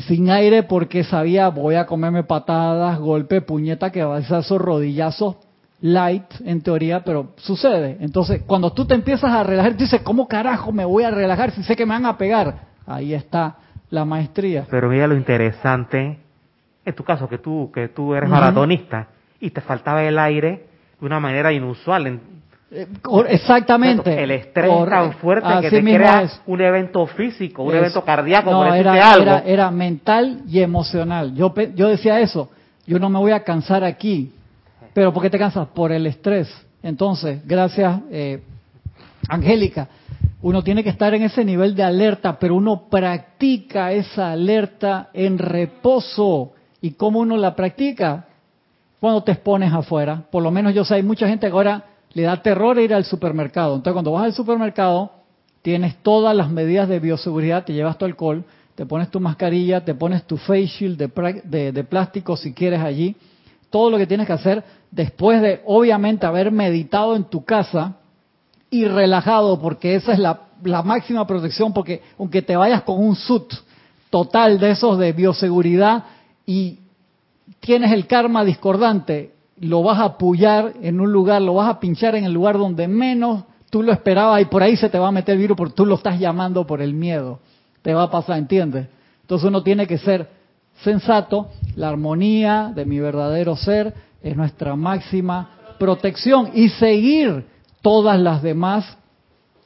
[0.06, 4.60] sin aire porque sabía, voy a comerme patadas, golpe, puñeta, que va a ser esos
[4.60, 5.36] rodillazos
[5.82, 7.98] light en teoría, pero sucede.
[8.00, 11.62] Entonces, cuando tú te empiezas a relajar, dices, ¿cómo carajo me voy a relajar si
[11.64, 12.68] sé que me van a pegar?
[12.86, 13.56] Ahí está
[13.90, 14.66] la maestría.
[14.70, 16.18] Pero mira lo interesante,
[16.84, 19.08] en tu caso, que tú, que tú eres maratonista
[19.40, 20.66] y te faltaba el aire
[21.00, 22.20] de una manera inusual.
[23.28, 24.22] Exactamente.
[24.22, 26.40] El estrés tan fuerte que te crea es.
[26.46, 29.22] un evento físico, un Es- evento cardíaco, no, por decirte era, algo.
[29.22, 31.34] Era, era mental y emocional.
[31.34, 32.50] Yo, yo decía eso,
[32.86, 34.32] yo no me voy a cansar aquí.
[34.94, 35.68] Pero ¿por qué te cansas?
[35.68, 36.48] Por el estrés.
[36.82, 38.42] Entonces, gracias, eh,
[39.28, 39.88] Angélica.
[40.42, 45.38] Uno tiene que estar en ese nivel de alerta, pero uno practica esa alerta en
[45.38, 46.52] reposo.
[46.80, 48.24] ¿Y cómo uno la practica?
[48.98, 50.22] Cuando te expones afuera.
[50.30, 53.04] Por lo menos yo sé, hay mucha gente que ahora le da terror ir al
[53.04, 53.74] supermercado.
[53.74, 55.12] Entonces, cuando vas al supermercado,
[55.62, 58.44] tienes todas las medidas de bioseguridad, te llevas tu alcohol,
[58.74, 63.16] te pones tu mascarilla, te pones tu face shield de, de- plástico si quieres allí.
[63.70, 67.96] Todo lo que tienes que hacer después de, obviamente, haber meditado en tu casa
[68.70, 73.14] y relajado, porque esa es la, la máxima protección, porque aunque te vayas con un
[73.14, 73.52] suit
[74.10, 76.04] total de esos de bioseguridad
[76.44, 76.78] y
[77.60, 79.31] tienes el karma discordante,
[79.62, 82.88] lo vas a apoyar en un lugar, lo vas a pinchar en el lugar donde
[82.88, 85.74] menos tú lo esperabas y por ahí se te va a meter el virus porque
[85.74, 87.38] tú lo estás llamando por el miedo.
[87.80, 88.88] Te va a pasar, ¿entiendes?
[89.20, 90.28] Entonces uno tiene que ser
[90.82, 97.46] sensato, la armonía de mi verdadero ser es nuestra máxima protección y seguir
[97.82, 98.98] todas las demás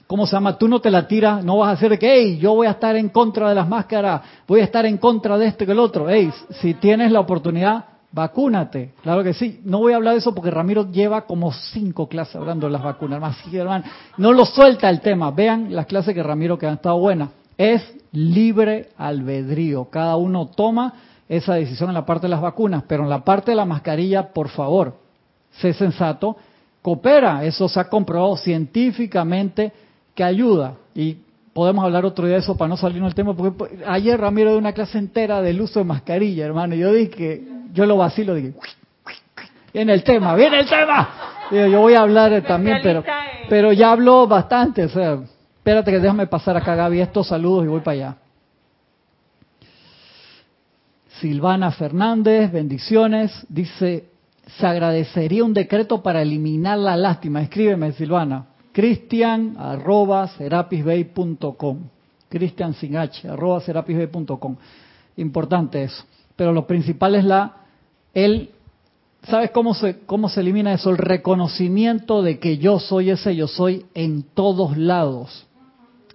[0.06, 0.56] ¿Cómo se llama?
[0.56, 2.94] Tú no te la tiras, no vas a hacer que, hey, yo voy a estar
[2.94, 6.08] en contra de las máscaras, voy a estar en contra de este que el otro.
[6.08, 6.30] Hey,
[6.60, 7.86] si tienes la oportunidad,
[8.16, 8.94] vacúnate.
[9.02, 9.60] Claro que sí.
[9.64, 12.82] No voy a hablar de eso porque Ramiro lleva como cinco clases hablando de las
[12.82, 13.36] vacunas.
[13.52, 13.84] hermano,
[14.16, 15.30] no lo suelta el tema.
[15.30, 17.28] Vean las clases que Ramiro que han estado buenas.
[17.58, 19.84] Es libre albedrío.
[19.90, 20.94] Cada uno toma
[21.28, 24.32] esa decisión en la parte de las vacunas, pero en la parte de la mascarilla,
[24.32, 24.96] por favor,
[25.50, 26.36] sé sensato,
[26.80, 27.44] coopera.
[27.44, 29.72] Eso se ha comprobado científicamente
[30.14, 30.76] que ayuda.
[30.94, 31.18] Y
[31.56, 34.58] podemos hablar otro día de eso para no salirnos del tema, porque ayer Ramiro dio
[34.58, 36.74] una clase entera del uso de mascarilla, hermano.
[36.74, 38.52] Y yo dije, yo lo vacilo, dije,
[39.72, 41.08] viene el tema, viene el tema.
[41.50, 43.02] yo voy a hablar también, pero,
[43.48, 44.84] pero ya habló bastante.
[44.84, 45.18] O sea,
[45.56, 48.16] espérate que déjame pasar acá, Gaby, estos saludos y voy para allá.
[51.22, 53.32] Silvana Fernández, bendiciones.
[53.48, 54.04] Dice,
[54.58, 57.40] se agradecería un decreto para eliminar la lástima.
[57.40, 58.44] Escríbeme, Silvana
[58.76, 61.78] cristian arroba serapisbay.com
[62.28, 64.54] cristian sin h arroba serapisbay.com
[65.16, 66.04] importante eso.
[66.36, 67.56] Pero lo principal es la
[68.12, 68.50] el
[69.22, 73.48] sabes cómo se cómo se elimina eso el reconocimiento de que yo soy ese yo
[73.48, 75.46] soy en todos lados.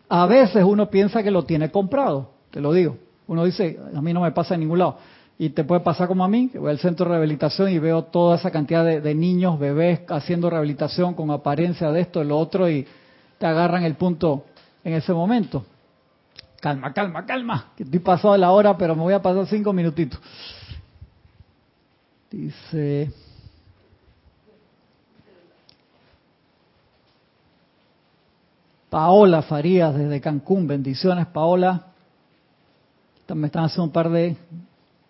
[0.07, 2.97] A veces uno piensa que lo tiene comprado te lo digo.
[3.25, 4.97] Uno dice a mí no me pasa en ningún lado
[5.41, 8.03] y te puede pasar como a mí, que voy al centro de rehabilitación y veo
[8.03, 12.69] toda esa cantidad de, niños, bebés haciendo rehabilitación con apariencia de esto, de lo otro,
[12.69, 12.85] y
[13.39, 14.45] te agarran el punto
[14.83, 15.65] en ese momento.
[16.59, 19.73] Calma, calma, calma, que estoy pasado de la hora, pero me voy a pasar cinco
[19.73, 20.19] minutitos.
[22.29, 23.11] Dice...
[28.91, 31.87] Paola Farías desde Cancún, bendiciones Paola.
[33.33, 34.37] Me están haciendo un par de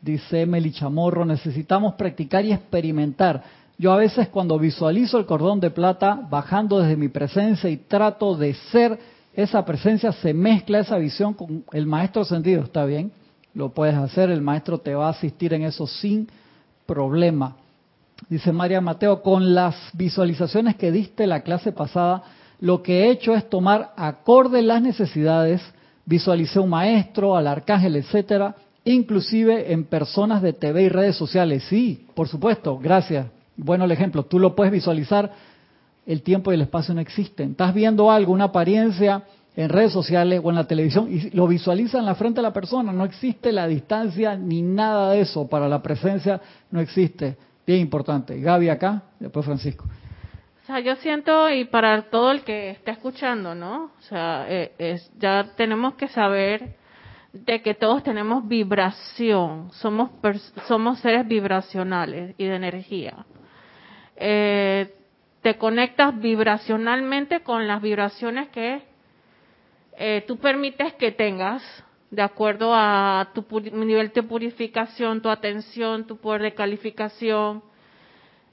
[0.01, 3.43] Dice Emily Chamorro, necesitamos practicar y experimentar.
[3.77, 8.35] Yo a veces cuando visualizo el cordón de plata bajando desde mi presencia y trato
[8.35, 8.99] de ser
[9.33, 12.63] esa presencia, se mezcla esa visión con el maestro sentido.
[12.63, 13.11] ¿Está bien?
[13.53, 16.27] Lo puedes hacer, el maestro te va a asistir en eso sin
[16.85, 17.55] problema.
[18.29, 22.23] Dice María Mateo, con las visualizaciones que diste la clase pasada,
[22.59, 25.61] lo que he hecho es tomar acorde las necesidades,
[26.05, 31.63] visualicé un maestro, al arcángel, etcétera, inclusive en personas de TV y redes sociales.
[31.69, 33.27] Sí, por supuesto, gracias.
[33.57, 35.31] Bueno el ejemplo, tú lo puedes visualizar,
[36.05, 37.51] el tiempo y el espacio no existen.
[37.51, 39.23] Estás viendo algo, una apariencia
[39.55, 42.53] en redes sociales o en la televisión y lo visualiza en la frente de la
[42.53, 47.37] persona, no existe la distancia ni nada de eso, para la presencia no existe.
[47.67, 48.39] Bien importante.
[48.39, 49.85] Gaby acá, después Francisco.
[50.63, 53.91] O sea, yo siento, y para todo el que está escuchando, ¿no?
[53.99, 56.75] O sea, eh, ya tenemos que saber
[57.33, 60.11] de que todos tenemos vibración, somos,
[60.67, 63.25] somos seres vibracionales y de energía.
[64.17, 64.93] Eh,
[65.41, 68.83] te conectas vibracionalmente con las vibraciones que
[69.97, 71.63] eh, tú permites que tengas,
[72.09, 77.63] de acuerdo a tu nivel de purificación, tu atención, tu poder de calificación,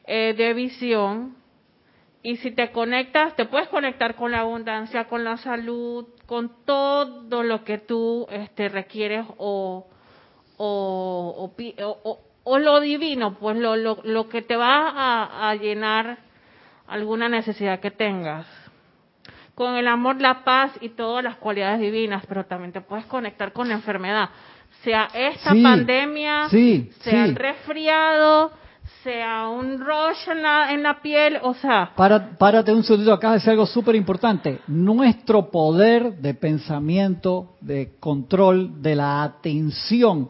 [0.07, 1.37] eh, de visión,
[2.22, 7.43] y si te conectas, te puedes conectar con la abundancia, con la salud, con todo
[7.43, 9.87] lo que tú este, requieres o,
[10.59, 11.51] o,
[12.45, 16.18] o, lo divino, pues lo, lo, lo que te va a, a, llenar
[16.87, 18.47] alguna necesidad que tengas.
[19.55, 23.55] Con el amor, la paz y todas las cualidades divinas, pero también te puedes conectar
[23.55, 24.29] con la enfermedad.
[24.83, 28.53] Sea esta pandemia, sea el resfriado,
[29.09, 31.92] sea un rush en la, piel, o sea...
[31.96, 34.61] Para, párate un segundito acá, es algo súper importante.
[34.66, 40.28] Nuestro poder de pensamiento, de control, de la atención,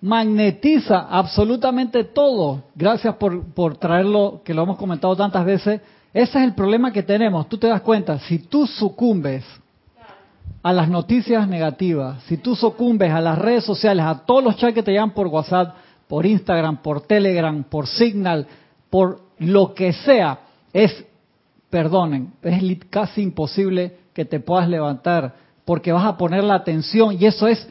[0.00, 2.64] magnetiza absolutamente todo.
[2.74, 5.80] Gracias por, por traerlo, que lo hemos comentado tantas veces.
[6.12, 7.48] Ese es el problema que tenemos.
[7.48, 9.44] Tú te das cuenta, si tú sucumbes
[10.60, 14.74] a las noticias negativas, si tú sucumbes a las redes sociales, a todos los chats
[14.74, 15.76] que te llaman por WhatsApp,
[16.08, 18.46] por Instagram, por Telegram, por Signal,
[18.90, 20.40] por lo que sea,
[20.72, 21.04] es,
[21.70, 25.34] perdonen, es casi imposible que te puedas levantar
[25.64, 27.68] porque vas a poner la atención y eso es,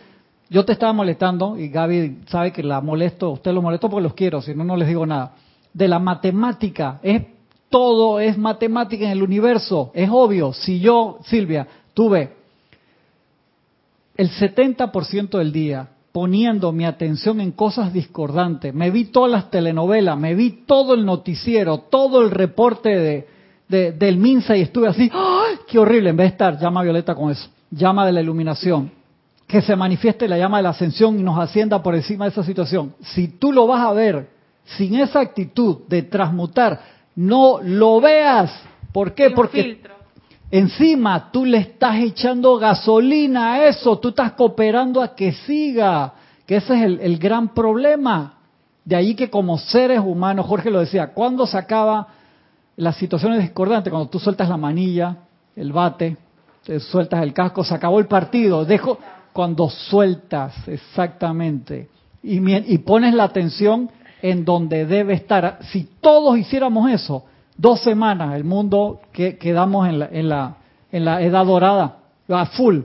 [0.50, 4.14] yo te estaba molestando y Gaby sabe que la molesto, usted lo molesto porque los
[4.14, 5.34] quiero, si no, no les digo nada.
[5.74, 7.24] De la matemática, es
[7.70, 10.54] todo es matemática en el universo, es obvio.
[10.54, 12.34] Si yo, Silvia, tuve
[14.16, 18.74] el 70% del día poniendo mi atención en cosas discordantes.
[18.74, 23.28] Me vi todas las telenovelas, me vi todo el noticiero, todo el reporte
[23.70, 25.12] de, del MINSA y estuve así,
[25.68, 28.90] qué horrible, en vez de estar llama violeta con eso, llama de la iluminación,
[29.46, 32.44] que se manifieste la llama de la ascensión y nos ascienda por encima de esa
[32.44, 32.96] situación.
[33.00, 34.28] Si tú lo vas a ver
[34.66, 36.82] sin esa actitud de transmutar,
[37.16, 38.60] no lo veas.
[38.92, 39.30] ¿Por qué?
[39.30, 39.97] Porque filtro.
[40.52, 46.14] Encima tú le estás echando gasolina a eso, tú estás cooperando a que siga,
[46.46, 48.34] que ese es el, gran problema.
[48.86, 52.08] De ahí que como seres humanos, Jorge lo decía, cuando se acaba
[52.78, 55.18] las situaciones discordantes, cuando tú sueltas la manilla,
[55.56, 56.16] el bate,
[56.64, 58.64] te sueltas el casco, se acabó el partido.
[58.64, 58.98] Dejo
[59.34, 61.90] cuando sueltas exactamente
[62.24, 63.90] y, y pones la atención
[64.22, 65.60] en donde debe estar.
[65.72, 67.26] Si todos hiciéramos eso,
[67.58, 70.56] dos semanas, el mundo que quedamos en la, en la,
[70.92, 71.98] en la edad dorada,
[72.30, 72.80] a full.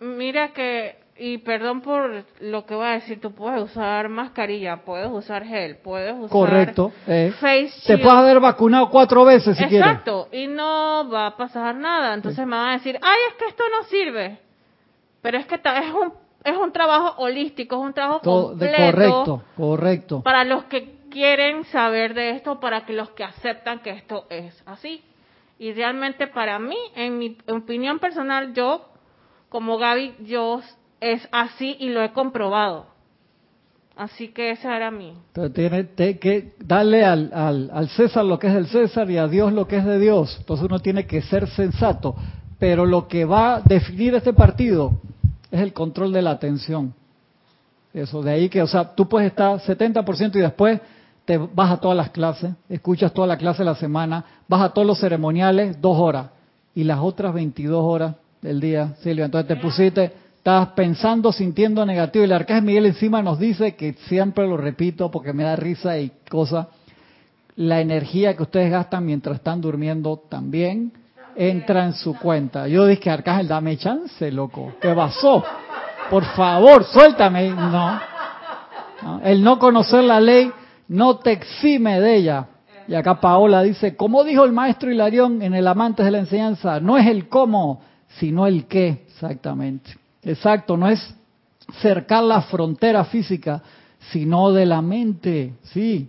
[0.00, 5.10] Mira que, y perdón por lo que voy a decir, tú puedes usar mascarilla, puedes
[5.10, 6.92] usar gel, puedes usar Correcto.
[7.06, 7.32] eh.
[7.40, 8.02] face Te shield.
[8.02, 9.86] puedes haber vacunado cuatro veces si quieres.
[9.88, 12.14] Exacto, y no va a pasar nada.
[12.14, 14.38] Entonces me van a decir, ay, es que esto no sirve.
[15.20, 16.12] Pero es que es un,
[16.44, 20.22] es un trabajo holístico, es un trabajo completo correcto, correcto.
[20.22, 24.60] para los que quieren saber de esto, para que los que aceptan que esto es
[24.66, 25.02] así.
[25.58, 28.88] Y realmente para mí, en mi opinión personal, yo,
[29.48, 30.60] como Gaby, yo
[31.00, 32.86] es así y lo he comprobado.
[33.96, 35.08] Así que esa era mi.
[35.08, 39.16] Entonces tiene te- que darle al, al, al César lo que es del César y
[39.18, 40.36] a Dios lo que es de Dios.
[40.38, 42.14] Entonces uno tiene que ser sensato.
[42.60, 44.92] Pero lo que va a definir este partido
[45.50, 46.94] es el control de la atención.
[47.92, 50.80] Eso, de ahí que, o sea, tú puedes estar 70% y después
[51.28, 54.70] te vas a todas las clases, escuchas toda la clase de la semana, vas a
[54.70, 56.28] todos los ceremoniales dos horas
[56.74, 62.24] y las otras 22 horas del día, Silvia, entonces te pusiste, estabas pensando, sintiendo negativo
[62.24, 65.98] y el arcángel Miguel encima nos dice que siempre lo repito porque me da risa
[65.98, 66.68] y cosa,
[67.56, 70.94] la energía que ustedes gastan mientras están durmiendo también
[71.36, 72.68] entra en su cuenta.
[72.68, 74.72] Yo dije, Arcángel, dame chance, loco.
[74.80, 75.44] ¿Qué pasó?
[76.08, 77.50] Por favor, suéltame.
[77.50, 78.00] No.
[79.02, 80.50] No, El no conocer la ley
[80.88, 82.46] no te exime de ella.
[82.88, 86.80] Y acá Paola dice, como dijo el maestro Hilarión en el Amantes de la Enseñanza,
[86.80, 87.82] no es el cómo,
[88.18, 89.90] sino el qué, exactamente.
[90.22, 91.14] Exacto, no es
[91.82, 93.62] cercar la frontera física,
[94.10, 95.54] sino de la mente.
[95.64, 96.08] Sí,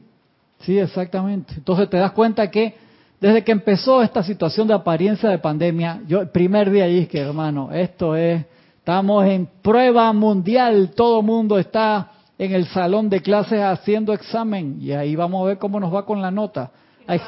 [0.62, 1.56] sí, exactamente.
[1.58, 2.76] Entonces te das cuenta que
[3.20, 7.70] desde que empezó esta situación de apariencia de pandemia, yo el primer día dije, hermano,
[7.74, 8.46] esto es,
[8.78, 14.94] estamos en prueba mundial, todo mundo está en el salón de clases haciendo examen y
[14.94, 16.72] ahí vamos a ver cómo nos va con la nota.
[17.06, 17.20] Hay-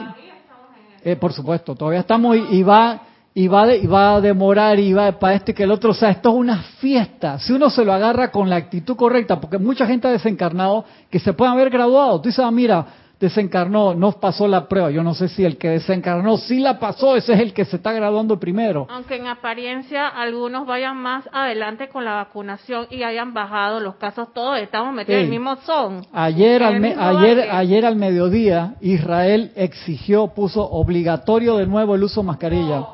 [1.03, 3.01] eh, por supuesto, todavía estamos y, y va
[3.33, 5.93] y va de- y va a demorar y va para este que el otro, o
[5.93, 7.39] sea, esto es una fiesta.
[7.39, 11.17] Si uno se lo agarra con la actitud correcta, porque mucha gente ha desencarnado que
[11.19, 12.19] se pueden haber graduado.
[12.19, 12.85] Tú dices, ah, mira,
[13.21, 14.91] desencarnó, no pasó la prueba.
[14.91, 17.77] Yo no sé si el que desencarnó sí la pasó, ese es el que se
[17.77, 18.87] está graduando primero.
[18.89, 24.33] Aunque en apariencia algunos vayan más adelante con la vacunación y hayan bajado los casos,
[24.33, 26.05] todos estamos metidos en el mismo son.
[26.11, 32.27] Ayer al, me- ayer, al mediodía, Israel exigió, puso obligatorio de nuevo el uso de
[32.27, 32.85] mascarilla.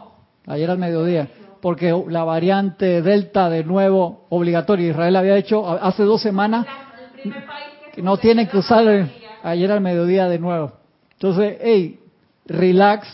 [0.45, 1.27] Ayer al mediodía.
[1.61, 4.89] Porque la variante Delta de nuevo obligatorio.
[4.91, 6.67] Israel había hecho hace dos semanas
[7.95, 9.07] que no tienen que usar
[9.51, 10.73] ayer al mediodía de nuevo.
[11.13, 11.99] Entonces, hey,
[12.45, 13.07] relax,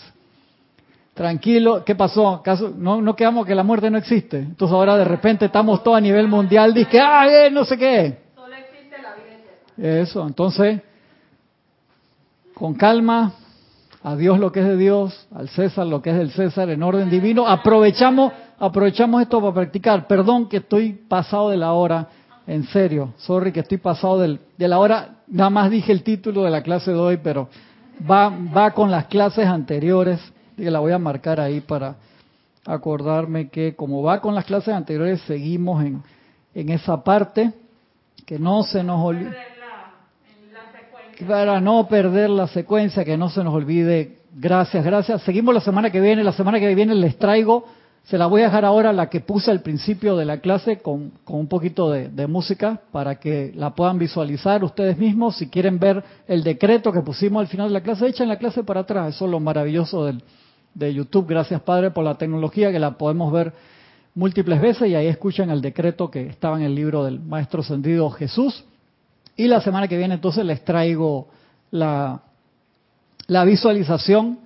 [1.13, 1.84] tranquilo.
[1.86, 2.27] ¿Qué pasó?
[2.29, 4.38] ¿Acaso no, no quedamos que la muerte no existe?
[4.39, 8.17] Entonces ahora de repente estamos todos a nivel mundial, dice, ah, eh, no sé qué.
[10.01, 10.81] Eso, entonces,
[12.53, 13.34] con calma,
[14.03, 16.84] a Dios lo que es de Dios, al César lo que es del César, en
[16.84, 17.47] orden divino.
[17.47, 20.07] Aprovechamos, aprovechamos esto para practicar.
[20.07, 22.07] Perdón que estoy pasado de la hora,
[22.45, 25.15] en serio, sorry que estoy pasado del- de la hora.
[25.34, 27.49] Nada más dije el título de la clase de hoy, pero
[28.09, 30.19] va, va con las clases anteriores,
[30.55, 31.95] y la voy a marcar ahí para
[32.65, 36.03] acordarme que como va con las clases anteriores, seguimos en,
[36.53, 37.51] en esa parte,
[38.27, 39.36] que no se nos olvide
[41.27, 44.19] para no perder la secuencia, que no se nos olvide.
[44.36, 45.21] Gracias, gracias.
[45.23, 46.23] Seguimos la semana que viene.
[46.23, 47.65] La semana que viene les traigo,
[48.04, 51.12] se la voy a dejar ahora la que puse al principio de la clase con,
[51.24, 55.38] con un poquito de, música para que la puedan visualizar ustedes mismos.
[55.38, 58.64] Si quieren ver el decreto que pusimos al final de la clase, echen la clase
[58.64, 59.16] para atrás.
[59.16, 60.22] Eso es lo maravilloso del,
[60.74, 61.28] de YouTube.
[61.28, 63.54] Gracias, Padre, por la tecnología que la podemos ver
[64.16, 68.10] múltiples veces y ahí escuchan el decreto que estaba en el libro del Maestro Ascendido
[68.10, 68.66] Jesús.
[69.38, 71.30] Y la semana que viene entonces les traigo
[71.72, 72.22] la,
[73.28, 74.43] la visualización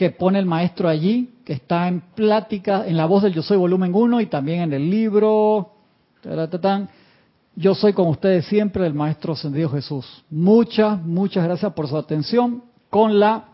[0.00, 3.58] que pone el maestro allí, que está en plática, en la voz del Yo Soy
[3.58, 5.72] volumen 1 y también en el libro.
[7.54, 10.24] Yo soy con ustedes siempre el Maestro Ascendido Jesús.
[10.30, 13.44] Muchas, muchas gracias por su atención con la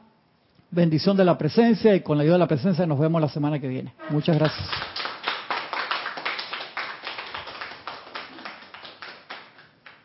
[0.71, 3.59] bendición de la presencia y con la ayuda de la presencia nos vemos la semana
[3.59, 3.93] que viene.
[4.11, 4.69] Muchas gracias.